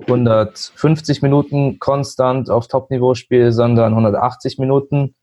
150 0.01 1.21
Minuten 1.21 1.79
konstant 1.79 2.49
auf 2.49 2.67
Top-Niveau 2.67 3.13
spiele, 3.13 3.51
sondern 3.51 3.93
180 3.93 4.59
Minuten. 4.59 5.15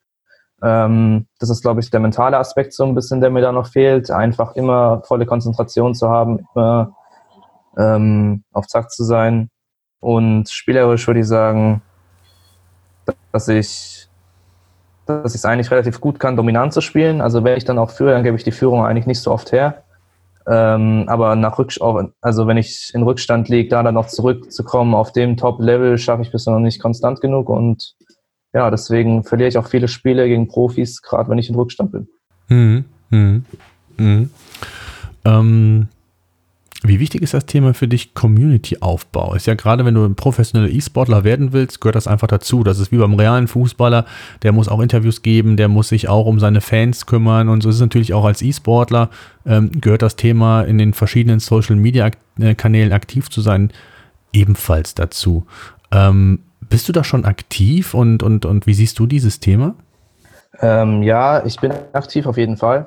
Ähm, 0.63 1.27
das 1.39 1.51
ist, 1.51 1.63
glaube 1.63 1.81
ich, 1.81 1.91
der 1.91 2.01
mentale 2.01 2.39
Aspekt 2.39 2.73
so 2.73 2.85
ein 2.85 2.95
bisschen, 2.95 3.21
der 3.21 3.31
mir 3.31 3.43
da 3.43 3.53
noch 3.53 3.69
fehlt. 3.69 4.11
Einfach 4.11 4.57
immer 4.57 5.03
volle 5.05 5.27
Konzentration 5.27 5.95
zu 5.95 6.09
haben, 6.09 6.47
immer 6.55 6.97
ähm, 7.77 8.45
auf 8.53 8.67
Zack 8.67 8.91
zu 8.91 9.05
sein. 9.05 9.51
Und 10.01 10.49
spielerisch 10.49 11.07
würde 11.07 11.21
ich 11.21 11.27
sagen, 11.27 11.83
dass 13.33 13.49
ich 13.49 14.09
dass 15.07 15.35
ich 15.35 15.41
es 15.41 15.45
eigentlich 15.47 15.71
relativ 15.71 16.03
gut 16.03 16.21
kann, 16.21 16.37
dominant 16.37 16.75
zu 16.75 16.83
spielen. 16.83 17.23
Also 17.23 17.43
wenn 17.43 17.57
ich 17.57 17.65
dann 17.65 17.79
auch 17.79 17.91
führe, 17.91 18.13
dann 18.13 18.25
gebe 18.25 18.37
ich 18.37 18.45
die 18.45 18.53
Führung 18.53 18.85
eigentlich 18.85 19.07
nicht 19.07 19.21
so 19.21 19.33
oft 19.33 19.53
her. 19.53 19.85
Ähm, 20.51 21.05
aber 21.09 21.37
nach 21.37 21.59
also 22.21 22.47
wenn 22.47 22.57
ich 22.57 22.91
in 22.95 23.03
Rückstand 23.03 23.49
liege, 23.49 23.69
da 23.69 23.83
dann 23.83 23.95
noch 23.95 24.07
zurückzukommen 24.07 24.95
auf 24.95 25.13
dem 25.13 25.37
Top-Level, 25.37 25.99
schaffe 25.99 26.23
ich 26.23 26.33
bisher 26.33 26.55
noch 26.55 26.61
nicht 26.61 26.81
konstant 26.81 27.21
genug 27.21 27.51
und 27.51 27.95
ja, 28.55 28.71
deswegen 28.71 29.25
verliere 29.25 29.49
ich 29.49 29.59
auch 29.59 29.69
viele 29.69 29.89
Spiele 29.89 30.27
gegen 30.27 30.49
Profis, 30.49 31.03
gerade 31.03 31.29
wenn 31.29 31.39
ich 31.39 31.51
in 31.51 31.55
Rückstand 31.55 31.93
bin. 31.93 32.09
Mhm. 32.49 32.85
Mhm. 33.11 33.45
Mhm. 33.99 34.31
Ähm, 35.25 35.89
wie 36.85 37.01
wichtig 37.01 37.23
ist 37.23 37.35
das 37.35 37.47
Thema 37.47 37.75
für 37.75 37.89
dich 37.89 38.15
Community-Aufbau? 38.15 39.35
Ist 39.35 39.47
ja 39.47 39.55
gerade, 39.55 39.85
wenn 39.85 39.95
du 39.95 40.05
ein 40.05 40.15
professioneller 40.15 40.73
E-Sportler 40.73 41.25
werden 41.25 41.53
willst, 41.53 41.81
gehört 41.81 41.97
das 41.97 42.07
einfach 42.07 42.29
dazu. 42.29 42.63
Das 42.63 42.79
ist 42.79 42.93
wie 42.93 42.99
beim 42.99 43.15
realen 43.15 43.49
Fußballer, 43.49 44.05
der 44.43 44.53
muss 44.53 44.69
auch 44.69 44.81
Interviews 44.81 45.23
geben, 45.23 45.57
der 45.57 45.67
muss 45.67 45.89
sich 45.89 46.09
auch 46.09 46.27
um 46.27 46.39
seine 46.39 46.61
Fans 46.61 47.07
kümmern 47.07 47.49
und 47.49 47.63
so 47.63 47.69
ist 47.69 47.77
es 47.77 47.81
natürlich 47.81 48.15
auch 48.15 48.25
als 48.25 48.43
E-Sportler, 48.43 49.11
ähm, 49.45 49.73
gehört 49.81 50.03
das 50.03 50.15
Thema 50.15 50.63
in 50.63 50.79
den 50.79 50.93
verschiedenen 50.93 51.41
Social-Media-Kanälen 51.41 52.93
aktiv 52.93 53.29
zu 53.29 53.41
sein 53.41 53.73
ebenfalls 54.33 54.95
dazu. 54.95 55.47
Ähm, 55.91 56.41
bist 56.69 56.89
du 56.89 56.93
da 56.93 57.03
schon 57.03 57.25
aktiv 57.25 57.95
und, 57.95 58.23
und, 58.23 58.45
und 58.45 58.67
wie 58.67 58.75
siehst 58.75 58.99
du 59.01 59.07
dieses 59.07 59.41
Thema? 59.41 59.75
Ähm, 60.61 61.03
ja, 61.03 61.45
ich 61.45 61.59
bin 61.59 61.73
aktiv 61.93 62.27
auf 62.27 62.37
jeden 62.37 62.57
Fall. 62.57 62.87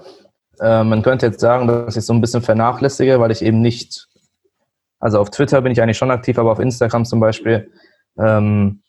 Äh, 0.62 0.84
man 0.84 1.02
könnte 1.02 1.26
jetzt 1.26 1.40
sagen, 1.40 1.68
dass 1.68 1.98
ich 1.98 2.06
so 2.06 2.14
ein 2.14 2.22
bisschen 2.22 2.42
vernachlässige, 2.42 3.20
weil 3.20 3.32
ich 3.32 3.42
eben 3.42 3.62
nicht, 3.62 4.08
also 5.00 5.20
auf 5.20 5.32
Twitter 5.32 5.62
bin 5.62 5.72
ich 5.72 5.82
eigentlich 5.82 5.98
schon 5.98 6.12
aktiv, 6.12 6.38
aber 6.38 6.52
auf 6.52 6.60
Instagram 6.60 7.04
zum 7.06 7.20
Beispiel, 7.20 7.72
ähm, 8.18 8.82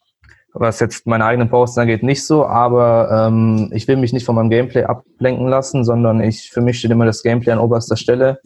was 0.52 0.80
jetzt 0.80 1.06
meine 1.06 1.24
eigenen 1.24 1.48
Posts 1.48 1.78
angeht, 1.78 2.02
nicht 2.02 2.26
so, 2.26 2.44
aber 2.44 3.28
ähm, 3.28 3.70
ich 3.72 3.88
will 3.88 3.96
mich 3.96 4.12
nicht 4.12 4.26
von 4.26 4.34
meinem 4.34 4.50
Gameplay 4.50 4.84
ablenken 4.84 5.48
lassen, 5.48 5.82
sondern 5.82 6.20
ich, 6.20 6.50
für 6.50 6.60
mich 6.60 6.78
steht 6.78 6.90
immer 6.90 7.06
das 7.06 7.22
Gameplay 7.22 7.52
an 7.52 7.58
oberster 7.58 7.96
Stelle 7.96 8.38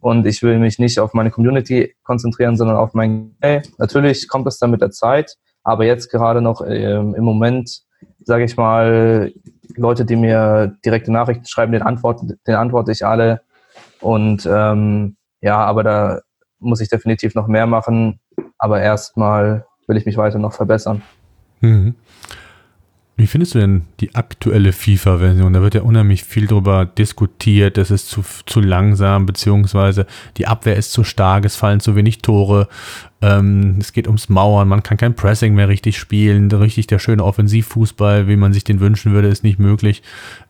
und 0.00 0.26
ich 0.26 0.42
will 0.42 0.58
mich 0.58 0.78
nicht 0.78 0.98
auf 0.98 1.12
meine 1.12 1.30
Community 1.30 1.94
konzentrieren, 2.02 2.56
sondern 2.56 2.78
auf 2.78 2.94
mein 2.94 3.36
Gameplay. 3.42 3.70
Natürlich 3.76 4.26
kommt 4.26 4.46
das 4.46 4.58
dann 4.58 4.70
mit 4.70 4.80
der 4.80 4.90
Zeit, 4.90 5.36
aber 5.62 5.84
jetzt 5.84 6.10
gerade 6.10 6.40
noch 6.40 6.62
ähm, 6.66 7.14
im 7.14 7.24
Moment, 7.24 7.82
sage 8.24 8.44
ich 8.44 8.56
mal, 8.56 9.34
Leute, 9.76 10.04
die 10.04 10.16
mir 10.16 10.76
direkte 10.84 11.12
Nachrichten 11.12 11.46
schreiben, 11.46 11.72
den, 11.72 11.82
Antwort, 11.82 12.22
den 12.46 12.54
antworte 12.54 12.92
ich 12.92 13.04
alle. 13.04 13.42
Und 14.00 14.48
ähm, 14.50 15.16
ja, 15.40 15.58
aber 15.58 15.82
da 15.82 16.20
muss 16.58 16.80
ich 16.80 16.88
definitiv 16.88 17.34
noch 17.34 17.46
mehr 17.46 17.66
machen. 17.66 18.20
Aber 18.58 18.80
erstmal 18.80 19.66
will 19.86 19.96
ich 19.96 20.06
mich 20.06 20.16
weiter 20.16 20.38
noch 20.38 20.52
verbessern. 20.52 21.02
Mhm. 21.60 21.94
Wie 23.20 23.26
findest 23.26 23.54
du 23.54 23.58
denn 23.58 23.82
die 24.00 24.14
aktuelle 24.14 24.72
FIFA-Version? 24.72 25.52
Da 25.52 25.60
wird 25.60 25.74
ja 25.74 25.82
unheimlich 25.82 26.24
viel 26.24 26.46
drüber 26.46 26.86
diskutiert. 26.86 27.76
Es 27.76 27.90
ist 27.90 28.08
zu, 28.08 28.24
zu 28.46 28.62
langsam, 28.62 29.26
beziehungsweise 29.26 30.06
die 30.38 30.46
Abwehr 30.46 30.74
ist 30.74 30.92
zu 30.92 31.04
stark, 31.04 31.44
es 31.44 31.54
fallen 31.54 31.80
zu 31.80 31.96
wenig 31.96 32.22
Tore. 32.22 32.66
Ähm, 33.20 33.76
es 33.78 33.92
geht 33.92 34.06
ums 34.06 34.30
Mauern, 34.30 34.68
man 34.68 34.82
kann 34.82 34.96
kein 34.96 35.16
Pressing 35.16 35.54
mehr 35.54 35.68
richtig 35.68 35.98
spielen. 35.98 36.50
Richtig 36.50 36.86
der 36.86 36.98
schöne 36.98 37.22
Offensivfußball, 37.22 38.26
wie 38.26 38.36
man 38.36 38.54
sich 38.54 38.64
den 38.64 38.80
wünschen 38.80 39.12
würde, 39.12 39.28
ist 39.28 39.44
nicht 39.44 39.58
möglich. 39.58 40.02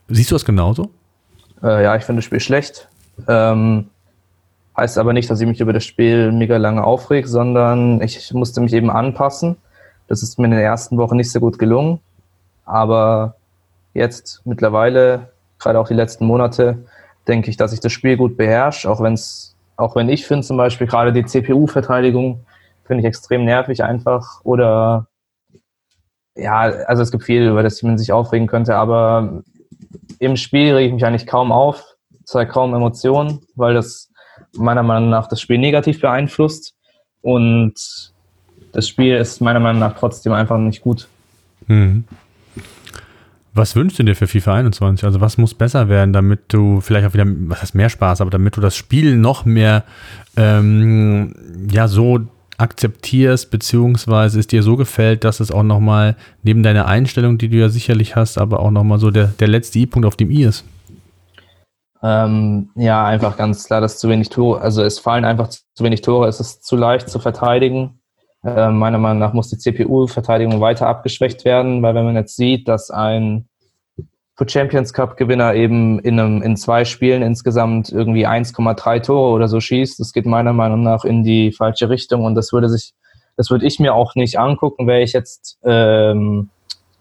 Siehst 0.06 0.30
du 0.30 0.36
das 0.36 0.44
genauso? 0.44 0.90
Äh, 1.64 1.82
ja, 1.82 1.96
ich 1.96 2.04
finde 2.04 2.18
das 2.18 2.26
Spiel 2.26 2.38
schlecht. 2.38 2.86
Ähm, 3.26 3.86
heißt 4.76 4.96
aber 4.96 5.12
nicht, 5.12 5.28
dass 5.28 5.40
ich 5.40 5.48
mich 5.48 5.60
über 5.60 5.72
das 5.72 5.84
Spiel 5.84 6.30
mega 6.30 6.56
lange 6.56 6.84
aufreg, 6.84 7.26
sondern 7.26 8.00
ich 8.00 8.32
musste 8.32 8.60
mich 8.60 8.72
eben 8.74 8.90
anpassen. 8.90 9.56
Das 10.06 10.22
ist 10.22 10.38
mir 10.38 10.44
in 10.44 10.52
den 10.52 10.60
ersten 10.60 10.98
Wochen 10.98 11.16
nicht 11.16 11.32
so 11.32 11.40
gut 11.40 11.58
gelungen 11.58 11.98
aber 12.70 13.36
jetzt 13.94 14.42
mittlerweile, 14.44 15.32
gerade 15.58 15.78
auch 15.78 15.88
die 15.88 15.94
letzten 15.94 16.26
Monate, 16.26 16.84
denke 17.26 17.50
ich, 17.50 17.56
dass 17.56 17.72
ich 17.72 17.80
das 17.80 17.92
Spiel 17.92 18.16
gut 18.16 18.36
beherrsche, 18.36 18.90
auch 18.90 19.00
wenn 19.00 19.14
es, 19.14 19.56
auch 19.76 19.96
wenn 19.96 20.08
ich 20.08 20.26
finde 20.26 20.46
zum 20.46 20.56
Beispiel 20.56 20.86
gerade 20.86 21.12
die 21.12 21.24
CPU-Verteidigung 21.24 22.44
finde 22.84 23.02
ich 23.02 23.06
extrem 23.06 23.44
nervig 23.44 23.84
einfach 23.84 24.40
oder 24.44 25.06
ja, 26.34 26.60
also 26.60 27.02
es 27.02 27.10
gibt 27.10 27.24
viel, 27.24 27.48
über 27.48 27.62
das 27.62 27.82
man 27.82 27.98
sich 27.98 28.12
aufregen 28.12 28.46
könnte, 28.46 28.76
aber 28.76 29.42
im 30.18 30.36
Spiel 30.36 30.74
rege 30.74 30.88
ich 30.88 30.94
mich 30.94 31.04
eigentlich 31.04 31.26
kaum 31.26 31.52
auf, 31.52 31.84
zeige 32.24 32.50
kaum 32.50 32.74
Emotionen, 32.74 33.40
weil 33.56 33.74
das 33.74 34.10
meiner 34.56 34.82
Meinung 34.82 35.10
nach 35.10 35.26
das 35.28 35.40
Spiel 35.40 35.58
negativ 35.58 36.00
beeinflusst 36.00 36.74
und 37.22 37.74
das 38.72 38.88
Spiel 38.88 39.16
ist 39.16 39.40
meiner 39.40 39.60
Meinung 39.60 39.80
nach 39.80 39.96
trotzdem 39.96 40.32
einfach 40.32 40.58
nicht 40.58 40.80
gut. 40.80 41.08
Mhm. 41.66 42.04
Was 43.52 43.74
wünschst 43.74 43.98
du 43.98 44.04
dir 44.04 44.14
für 44.14 44.28
FIFA 44.28 44.54
21? 44.54 45.04
Also 45.04 45.20
was 45.20 45.36
muss 45.36 45.54
besser 45.54 45.88
werden, 45.88 46.12
damit 46.12 46.40
du 46.48 46.80
vielleicht 46.80 47.06
auch 47.08 47.14
wieder, 47.14 47.24
was 47.26 47.62
heißt 47.62 47.74
mehr 47.74 47.88
Spaß, 47.88 48.20
aber 48.20 48.30
damit 48.30 48.56
du 48.56 48.60
das 48.60 48.76
Spiel 48.76 49.16
noch 49.16 49.44
mehr 49.44 49.84
ähm, 50.36 51.34
ja 51.68 51.88
so 51.88 52.20
akzeptierst, 52.58 53.50
beziehungsweise 53.50 54.38
es 54.38 54.46
dir 54.46 54.62
so 54.62 54.76
gefällt, 54.76 55.24
dass 55.24 55.40
es 55.40 55.50
auch 55.50 55.62
nochmal 55.62 56.16
neben 56.42 56.62
deiner 56.62 56.86
Einstellung, 56.86 57.38
die 57.38 57.48
du 57.48 57.56
ja 57.56 57.70
sicherlich 57.70 58.16
hast, 58.16 58.38
aber 58.38 58.60
auch 58.60 58.70
nochmal 58.70 58.98
so 58.98 59.10
der, 59.10 59.28
der 59.40 59.48
letzte 59.48 59.80
I-Punkt 59.80 60.06
auf 60.06 60.16
dem 60.16 60.30
I 60.30 60.44
ist? 60.44 60.64
Ähm, 62.02 62.70
ja, 62.76 63.04
einfach 63.04 63.36
ganz 63.36 63.64
klar, 63.64 63.80
dass 63.80 63.98
zu 63.98 64.08
wenig 64.08 64.28
Tore, 64.30 64.60
also 64.60 64.82
es 64.82 64.98
fallen 64.98 65.24
einfach 65.24 65.48
zu 65.48 65.84
wenig 65.84 66.02
Tore, 66.02 66.28
es 66.28 66.40
ist 66.40 66.64
zu 66.64 66.76
leicht 66.76 67.08
zu 67.08 67.18
verteidigen. 67.18 67.99
Äh, 68.44 68.70
meiner 68.70 68.98
Meinung 68.98 69.18
nach 69.18 69.34
muss 69.34 69.50
die 69.50 69.58
CPU-Verteidigung 69.58 70.60
weiter 70.60 70.86
abgeschwächt 70.86 71.44
werden, 71.44 71.82
weil 71.82 71.94
wenn 71.94 72.04
man 72.04 72.16
jetzt 72.16 72.36
sieht, 72.36 72.68
dass 72.68 72.90
ein 72.90 73.46
Champions 74.46 74.94
Cup-Gewinner 74.94 75.54
eben 75.54 75.98
in, 75.98 76.18
einem, 76.18 76.40
in 76.40 76.56
zwei 76.56 76.86
Spielen 76.86 77.22
insgesamt 77.22 77.90
irgendwie 77.90 78.26
1,3 78.26 79.02
Tore 79.02 79.34
oder 79.34 79.48
so 79.48 79.60
schießt, 79.60 80.00
das 80.00 80.14
geht 80.14 80.24
meiner 80.24 80.54
Meinung 80.54 80.82
nach 80.82 81.04
in 81.04 81.22
die 81.22 81.52
falsche 81.52 81.90
Richtung 81.90 82.24
und 82.24 82.34
das 82.34 82.50
würde 82.52 82.70
sich, 82.70 82.94
das 83.36 83.50
würde 83.50 83.66
ich 83.66 83.78
mir 83.80 83.94
auch 83.94 84.14
nicht 84.14 84.38
angucken, 84.38 84.86
wäre 84.86 85.02
ich 85.02 85.12
jetzt, 85.12 85.58
ähm, 85.62 86.48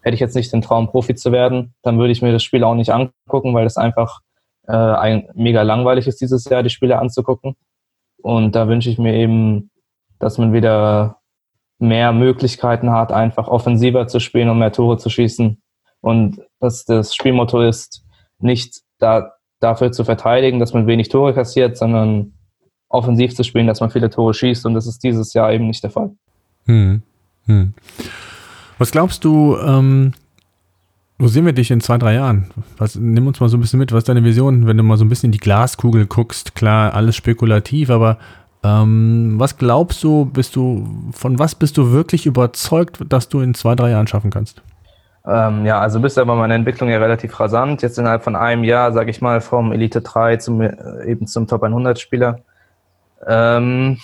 hätte 0.02 0.14
ich 0.14 0.20
jetzt 0.20 0.36
nicht 0.36 0.52
den 0.52 0.60
Traum, 0.60 0.88
Profi 0.88 1.14
zu 1.14 1.32
werden, 1.32 1.72
dann 1.82 1.98
würde 1.98 2.12
ich 2.12 2.20
mir 2.20 2.32
das 2.32 2.42
Spiel 2.42 2.62
auch 2.62 2.74
nicht 2.74 2.92
angucken, 2.92 3.54
weil 3.54 3.64
das 3.64 3.78
einfach 3.78 4.20
äh, 4.66 4.72
ein, 4.72 5.28
mega 5.34 5.62
langweilig 5.62 6.06
ist, 6.06 6.20
dieses 6.20 6.44
Jahr 6.44 6.62
die 6.62 6.70
Spiele 6.70 6.98
anzugucken. 6.98 7.56
Und 8.22 8.54
da 8.54 8.68
wünsche 8.68 8.90
ich 8.90 8.98
mir 8.98 9.14
eben, 9.14 9.70
dass 10.18 10.36
man 10.36 10.52
wieder 10.52 11.19
mehr 11.80 12.12
Möglichkeiten 12.12 12.90
hat, 12.90 13.12
einfach 13.12 13.48
offensiver 13.48 14.06
zu 14.06 14.20
spielen 14.20 14.48
und 14.48 14.58
mehr 14.58 14.72
Tore 14.72 14.98
zu 14.98 15.10
schießen. 15.10 15.60
Und 16.00 16.40
dass 16.60 16.84
das 16.84 17.14
Spielmotto 17.14 17.62
ist, 17.62 18.04
nicht 18.38 18.80
da, 18.98 19.32
dafür 19.60 19.92
zu 19.92 20.04
verteidigen, 20.04 20.58
dass 20.58 20.72
man 20.72 20.86
wenig 20.86 21.08
Tore 21.08 21.34
kassiert, 21.34 21.76
sondern 21.76 22.32
offensiv 22.88 23.34
zu 23.34 23.44
spielen, 23.44 23.66
dass 23.66 23.80
man 23.80 23.90
viele 23.90 24.10
Tore 24.10 24.34
schießt. 24.34 24.66
Und 24.66 24.74
das 24.74 24.86
ist 24.86 25.02
dieses 25.02 25.32
Jahr 25.32 25.52
eben 25.52 25.66
nicht 25.66 25.82
der 25.82 25.90
Fall. 25.90 26.10
Hm. 26.66 27.02
Hm. 27.46 27.74
Was 28.78 28.92
glaubst 28.92 29.24
du, 29.24 29.56
ähm, 29.58 30.12
wo 31.18 31.28
sehen 31.28 31.44
wir 31.44 31.52
dich 31.52 31.70
in 31.70 31.80
zwei, 31.80 31.98
drei 31.98 32.14
Jahren? 32.14 32.50
Was, 32.78 32.94
nimm 32.94 33.26
uns 33.26 33.40
mal 33.40 33.48
so 33.48 33.56
ein 33.56 33.60
bisschen 33.60 33.78
mit. 33.78 33.92
Was 33.92 33.98
ist 33.98 34.08
deine 34.08 34.24
Vision, 34.24 34.66
wenn 34.66 34.76
du 34.76 34.82
mal 34.82 34.96
so 34.96 35.04
ein 35.04 35.08
bisschen 35.08 35.28
in 35.28 35.32
die 35.32 35.38
Glaskugel 35.38 36.06
guckst? 36.06 36.54
Klar, 36.54 36.94
alles 36.94 37.16
spekulativ, 37.16 37.90
aber 37.90 38.18
ähm, 38.62 39.34
was 39.38 39.56
glaubst 39.56 40.02
du, 40.04 40.26
bist 40.26 40.56
du, 40.56 40.86
von 41.12 41.38
was 41.38 41.54
bist 41.54 41.76
du 41.76 41.92
wirklich 41.92 42.26
überzeugt, 42.26 42.98
dass 43.08 43.28
du 43.28 43.40
in 43.40 43.54
zwei, 43.54 43.74
drei 43.74 43.90
Jahren 43.90 44.06
schaffen 44.06 44.30
kannst? 44.30 44.62
Ähm, 45.26 45.66
ja, 45.66 45.78
also 45.80 46.00
bisher 46.00 46.26
war 46.26 46.36
meine 46.36 46.54
Entwicklung 46.54 46.88
ja 46.88 46.98
relativ 46.98 47.38
rasant. 47.38 47.82
Jetzt 47.82 47.98
innerhalb 47.98 48.22
von 48.22 48.36
einem 48.36 48.64
Jahr, 48.64 48.92
sage 48.92 49.10
ich 49.10 49.20
mal, 49.20 49.40
vom 49.40 49.72
Elite 49.72 50.00
3 50.00 50.36
zum, 50.36 50.60
äh, 50.60 50.72
eben 51.06 51.26
zum 51.26 51.46
Top 51.46 51.62
100 51.62 51.98
Spieler. 51.98 52.40
Ähm, 53.26 53.98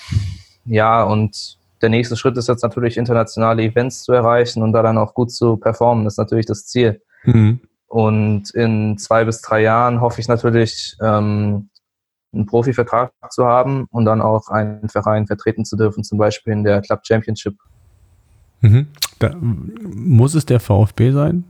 ja, 0.65 1.03
und 1.03 1.57
der 1.83 1.89
nächste 1.89 2.17
Schritt 2.17 2.37
ist 2.37 2.49
jetzt 2.49 2.63
natürlich 2.63 2.97
internationale 2.97 3.63
Events 3.63 4.03
zu 4.03 4.13
erreichen 4.13 4.63
und 4.63 4.73
da 4.73 4.83
dann 4.83 4.99
auch 4.99 5.15
gut 5.15 5.31
zu 5.31 5.57
performen. 5.57 6.05
Das 6.05 6.15
ist 6.15 6.19
natürlich 6.19 6.47
das 6.47 6.67
Ziel. 6.67 7.01
Mhm. 7.25 7.61
Und 7.89 8.51
in 8.51 8.99
zwei 8.99 9.25
bis 9.25 9.41
drei 9.41 9.63
Jahren 9.63 10.01
hoffe 10.01 10.21
ich 10.21 10.29
natürlich, 10.29 10.97
ähm, 11.03 11.69
einen 12.33 12.47
Profivertrag 12.47 13.13
zu 13.31 13.47
haben 13.47 13.87
und 13.91 14.05
dann 14.05 14.21
auch 14.21 14.49
einen 14.49 14.89
Verein 14.89 15.27
vertreten 15.27 15.65
zu 15.65 15.77
dürfen, 15.77 16.05
zum 16.05 16.19
Beispiel 16.19 16.53
in 16.53 16.65
der 16.65 16.83
Club 16.83 17.01
Championship. 17.05 17.57
Mhm. 18.61 18.89
Da, 19.19 19.35
muss 19.35 20.35
es 20.35 20.47
der 20.47 20.61
VfB 20.61 21.13
sein? 21.13 21.45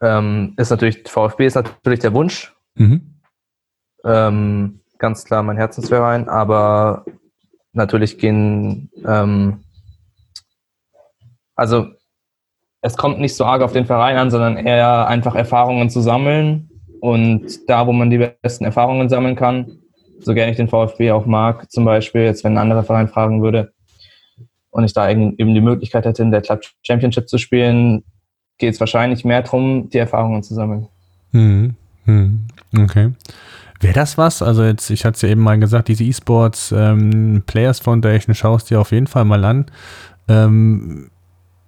Ähm, 0.00 0.54
ist 0.56 0.70
natürlich, 0.70 1.02
VfB 1.08 1.46
ist 1.46 1.54
natürlich 1.54 2.00
der 2.00 2.14
Wunsch. 2.14 2.54
Mhm. 2.74 3.14
Ähm, 4.04 4.80
ganz 4.98 5.24
klar 5.24 5.42
mein 5.42 5.56
Herzensverein, 5.56 6.28
aber 6.28 7.04
natürlich 7.72 8.18
gehen, 8.18 8.90
ähm, 9.04 9.64
also 11.54 11.88
es 12.80 12.96
kommt 12.96 13.18
nicht 13.18 13.34
so 13.34 13.44
arg 13.44 13.62
auf 13.62 13.72
den 13.72 13.86
Verein 13.86 14.16
an, 14.16 14.30
sondern 14.30 14.56
eher 14.56 15.08
einfach 15.08 15.34
Erfahrungen 15.34 15.90
zu 15.90 16.00
sammeln 16.00 16.67
und 17.00 17.68
da, 17.68 17.86
wo 17.86 17.92
man 17.92 18.10
die 18.10 18.28
besten 18.42 18.64
Erfahrungen 18.64 19.08
sammeln 19.08 19.36
kann, 19.36 19.78
so 20.20 20.34
gerne 20.34 20.50
ich 20.50 20.56
den 20.56 20.68
VfB 20.68 21.12
auch 21.12 21.26
mag, 21.26 21.70
zum 21.70 21.84
Beispiel, 21.84 22.22
jetzt 22.22 22.44
wenn 22.44 22.54
ein 22.54 22.58
anderer 22.58 22.82
Verein 22.82 23.08
fragen 23.08 23.42
würde 23.42 23.72
und 24.70 24.84
ich 24.84 24.92
da 24.92 25.08
eben 25.10 25.36
die 25.36 25.60
Möglichkeit 25.60 26.04
hätte, 26.04 26.22
in 26.22 26.30
der 26.30 26.42
Club 26.42 26.62
Championship 26.82 27.28
zu 27.28 27.38
spielen, 27.38 28.04
geht 28.58 28.74
es 28.74 28.80
wahrscheinlich 28.80 29.24
mehr 29.24 29.42
darum, 29.42 29.88
die 29.90 29.98
Erfahrungen 29.98 30.42
zu 30.42 30.54
sammeln. 30.54 30.88
Hm, 31.32 31.74
hm, 32.04 32.46
okay. 32.78 33.12
Wäre 33.80 33.94
das 33.94 34.18
was? 34.18 34.42
Also 34.42 34.64
jetzt, 34.64 34.90
ich 34.90 35.04
hatte 35.04 35.14
es 35.14 35.22
ja 35.22 35.28
eben 35.28 35.40
mal 35.40 35.58
gesagt, 35.58 35.88
diese 35.88 36.02
E-Sports 36.02 36.74
ähm, 36.76 37.44
Players 37.46 37.78
Foundation, 37.78 38.34
schaust 38.34 38.70
dir 38.70 38.80
auf 38.80 38.90
jeden 38.90 39.06
Fall 39.06 39.24
mal 39.24 39.44
an. 39.44 39.66
Ähm, 40.26 41.10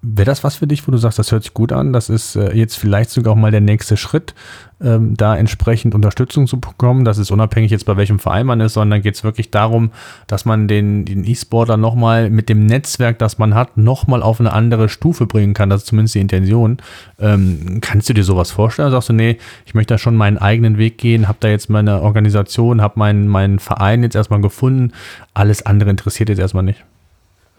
Wäre 0.02 0.24
das 0.24 0.44
was 0.44 0.56
für 0.56 0.66
dich, 0.66 0.86
wo 0.88 0.92
du 0.92 0.98
sagst, 0.98 1.18
das 1.18 1.30
hört 1.30 1.42
sich 1.42 1.52
gut 1.52 1.72
an, 1.72 1.92
das 1.92 2.08
ist 2.08 2.34
äh, 2.34 2.54
jetzt 2.54 2.76
vielleicht 2.76 3.10
sogar 3.10 3.34
auch 3.34 3.36
mal 3.36 3.50
der 3.50 3.60
nächste 3.60 3.98
Schritt, 3.98 4.34
ähm, 4.80 5.14
da 5.14 5.36
entsprechend 5.36 5.94
Unterstützung 5.94 6.46
zu 6.46 6.58
bekommen. 6.58 7.04
Das 7.04 7.18
ist 7.18 7.30
unabhängig 7.30 7.70
jetzt 7.70 7.84
bei 7.84 7.98
welchem 7.98 8.18
Verein 8.18 8.46
man 8.46 8.60
ist, 8.60 8.74
sondern 8.74 9.02
geht 9.02 9.16
es 9.16 9.24
wirklich 9.24 9.50
darum, 9.50 9.90
dass 10.26 10.46
man 10.46 10.68
den, 10.68 11.04
den 11.04 11.24
E-Sportler 11.24 11.76
nochmal 11.76 12.30
mit 12.30 12.48
dem 12.48 12.64
Netzwerk, 12.64 13.18
das 13.18 13.36
man 13.36 13.54
hat, 13.54 13.76
nochmal 13.76 14.22
auf 14.22 14.40
eine 14.40 14.54
andere 14.54 14.88
Stufe 14.88 15.26
bringen 15.26 15.52
kann. 15.52 15.68
Das 15.68 15.82
ist 15.82 15.88
zumindest 15.88 16.14
die 16.14 16.20
Intention. 16.20 16.78
Ähm, 17.18 17.80
kannst 17.82 18.08
du 18.08 18.14
dir 18.14 18.24
sowas 18.24 18.50
vorstellen? 18.50 18.90
Sagst 18.90 19.10
du, 19.10 19.12
nee, 19.12 19.36
ich 19.66 19.74
möchte 19.74 19.92
da 19.94 19.98
schon 19.98 20.16
meinen 20.16 20.38
eigenen 20.38 20.78
Weg 20.78 20.96
gehen, 20.96 21.28
habe 21.28 21.38
da 21.40 21.48
jetzt 21.48 21.68
meine 21.68 22.00
Organisation, 22.00 22.80
habe 22.80 22.98
meinen, 22.98 23.28
meinen 23.28 23.58
Verein 23.58 24.02
jetzt 24.02 24.14
erstmal 24.14 24.40
gefunden, 24.40 24.92
alles 25.34 25.66
andere 25.66 25.90
interessiert 25.90 26.30
jetzt 26.30 26.38
erstmal 26.38 26.64
nicht. 26.64 26.84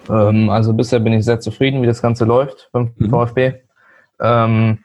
Ähm, 0.09 0.49
also 0.49 0.73
bisher 0.73 0.99
bin 0.99 1.13
ich 1.13 1.25
sehr 1.25 1.39
zufrieden, 1.39 1.81
wie 1.81 1.87
das 1.87 2.01
Ganze 2.01 2.25
läuft 2.25 2.69
beim 2.71 2.93
mhm. 2.97 3.09
VfB. 3.09 3.53
Ähm, 4.19 4.79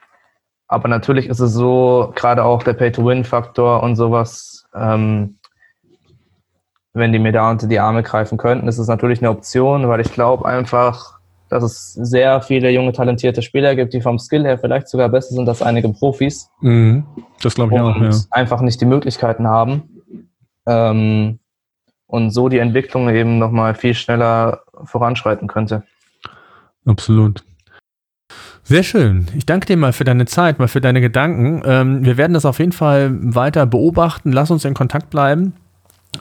aber 0.68 0.88
natürlich 0.88 1.28
ist 1.28 1.40
es 1.40 1.52
so, 1.52 2.12
gerade 2.16 2.44
auch 2.44 2.62
der 2.62 2.72
Pay-to-Win-Faktor 2.72 3.82
und 3.82 3.96
sowas, 3.96 4.66
ähm, 4.74 5.38
wenn 6.92 7.12
die 7.12 7.18
mir 7.18 7.32
da 7.32 7.50
unter 7.50 7.66
die 7.66 7.78
Arme 7.78 8.02
greifen 8.02 8.38
könnten, 8.38 8.66
ist 8.68 8.78
es 8.78 8.88
natürlich 8.88 9.20
eine 9.20 9.30
Option, 9.30 9.88
weil 9.88 10.00
ich 10.00 10.12
glaube 10.12 10.46
einfach, 10.46 11.18
dass 11.48 11.62
es 11.62 11.92
sehr 11.92 12.40
viele 12.40 12.70
junge, 12.70 12.92
talentierte 12.92 13.42
Spieler 13.42 13.76
gibt, 13.76 13.92
die 13.92 14.00
vom 14.00 14.18
Skill 14.18 14.44
her 14.44 14.58
vielleicht 14.58 14.88
sogar 14.88 15.08
besser 15.08 15.34
sind 15.34 15.48
als 15.48 15.62
einige 15.62 15.88
Profis. 15.90 16.50
Mhm. 16.60 17.06
Das 17.42 17.54
glaube 17.54 17.74
ich 17.74 17.80
auch, 17.80 17.96
ja. 18.00 18.10
einfach 18.30 18.60
nicht 18.62 18.80
die 18.80 18.86
Möglichkeiten 18.86 19.46
haben. 19.46 20.02
Ähm, 20.66 21.38
und 22.08 22.30
so 22.30 22.48
die 22.48 22.58
Entwicklung 22.58 23.08
eben 23.10 23.38
nochmal 23.38 23.74
viel 23.74 23.94
schneller 23.94 24.62
voranschreiten 24.84 25.48
könnte. 25.48 25.82
Absolut. 26.84 27.44
Sehr 28.62 28.82
schön. 28.82 29.28
Ich 29.36 29.46
danke 29.46 29.66
dir 29.66 29.76
mal 29.76 29.92
für 29.92 30.04
deine 30.04 30.26
Zeit, 30.26 30.58
mal 30.58 30.68
für 30.68 30.80
deine 30.80 31.00
Gedanken. 31.00 31.62
Ähm, 31.64 32.04
wir 32.04 32.16
werden 32.16 32.34
das 32.34 32.44
auf 32.44 32.58
jeden 32.58 32.72
Fall 32.72 33.10
weiter 33.12 33.64
beobachten. 33.66 34.32
Lass 34.32 34.50
uns 34.50 34.64
in 34.64 34.74
Kontakt 34.74 35.10
bleiben 35.10 35.54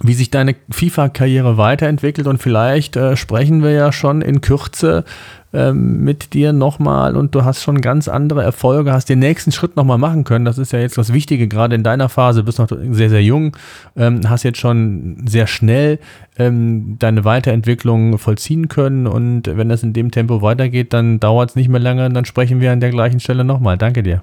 wie 0.02 0.14
sich 0.14 0.30
deine 0.30 0.56
FIFA-Karriere 0.70 1.58
weiterentwickelt 1.58 2.28
und 2.28 2.42
vielleicht 2.42 2.96
äh, 2.96 3.16
sprechen 3.16 3.64
wir 3.64 3.72
ja 3.72 3.92
schon 3.92 4.22
in 4.22 4.42
Kürze 4.42 5.06
ähm, 5.54 6.04
mit 6.04 6.34
dir 6.34 6.52
nochmal 6.52 7.16
und 7.16 7.34
du 7.34 7.46
hast 7.46 7.64
schon 7.64 7.80
ganz 7.80 8.08
andere 8.08 8.44
Erfolge, 8.44 8.92
hast 8.92 9.08
den 9.08 9.20
nächsten 9.20 9.52
Schritt 9.52 9.78
nochmal 9.78 9.98
machen 9.98 10.26
können. 10.26 10.44
Das 10.44 10.58
ist 10.58 10.74
ja 10.74 10.80
jetzt 10.80 10.98
das 10.98 11.14
Wichtige, 11.14 11.48
gerade 11.48 11.76
in 11.76 11.84
deiner 11.84 12.10
Phase, 12.10 12.44
bist 12.44 12.60
noch 12.60 12.68
sehr, 12.70 13.10
sehr 13.10 13.24
jung, 13.24 13.56
ähm, 13.96 14.30
hast 14.30 14.44
jetzt 14.44 14.60
schon 14.60 15.24
sehr 15.26 15.48
schnell 15.48 16.00
ähm, 16.38 16.98
deine 17.00 17.24
Weiterentwicklung 17.24 18.18
vollziehen 18.18 18.68
können 18.68 19.08
und 19.08 19.44
wenn 19.46 19.70
das 19.70 19.84
in 19.84 19.94
dem 19.94 20.12
Tempo 20.12 20.42
weitergeht, 20.42 20.92
dann 20.92 21.20
dauert 21.20 21.52
es 21.52 21.56
nicht 21.56 21.70
mehr 21.70 21.80
lange, 21.80 22.10
dann 22.10 22.26
sprechen 22.26 22.60
wir 22.60 22.72
an 22.72 22.82
der 22.82 22.90
gleichen 22.90 23.22
Stelle 23.22 23.46
nochmal. 23.46 23.78
Danke 23.78 24.04
dir. 24.04 24.22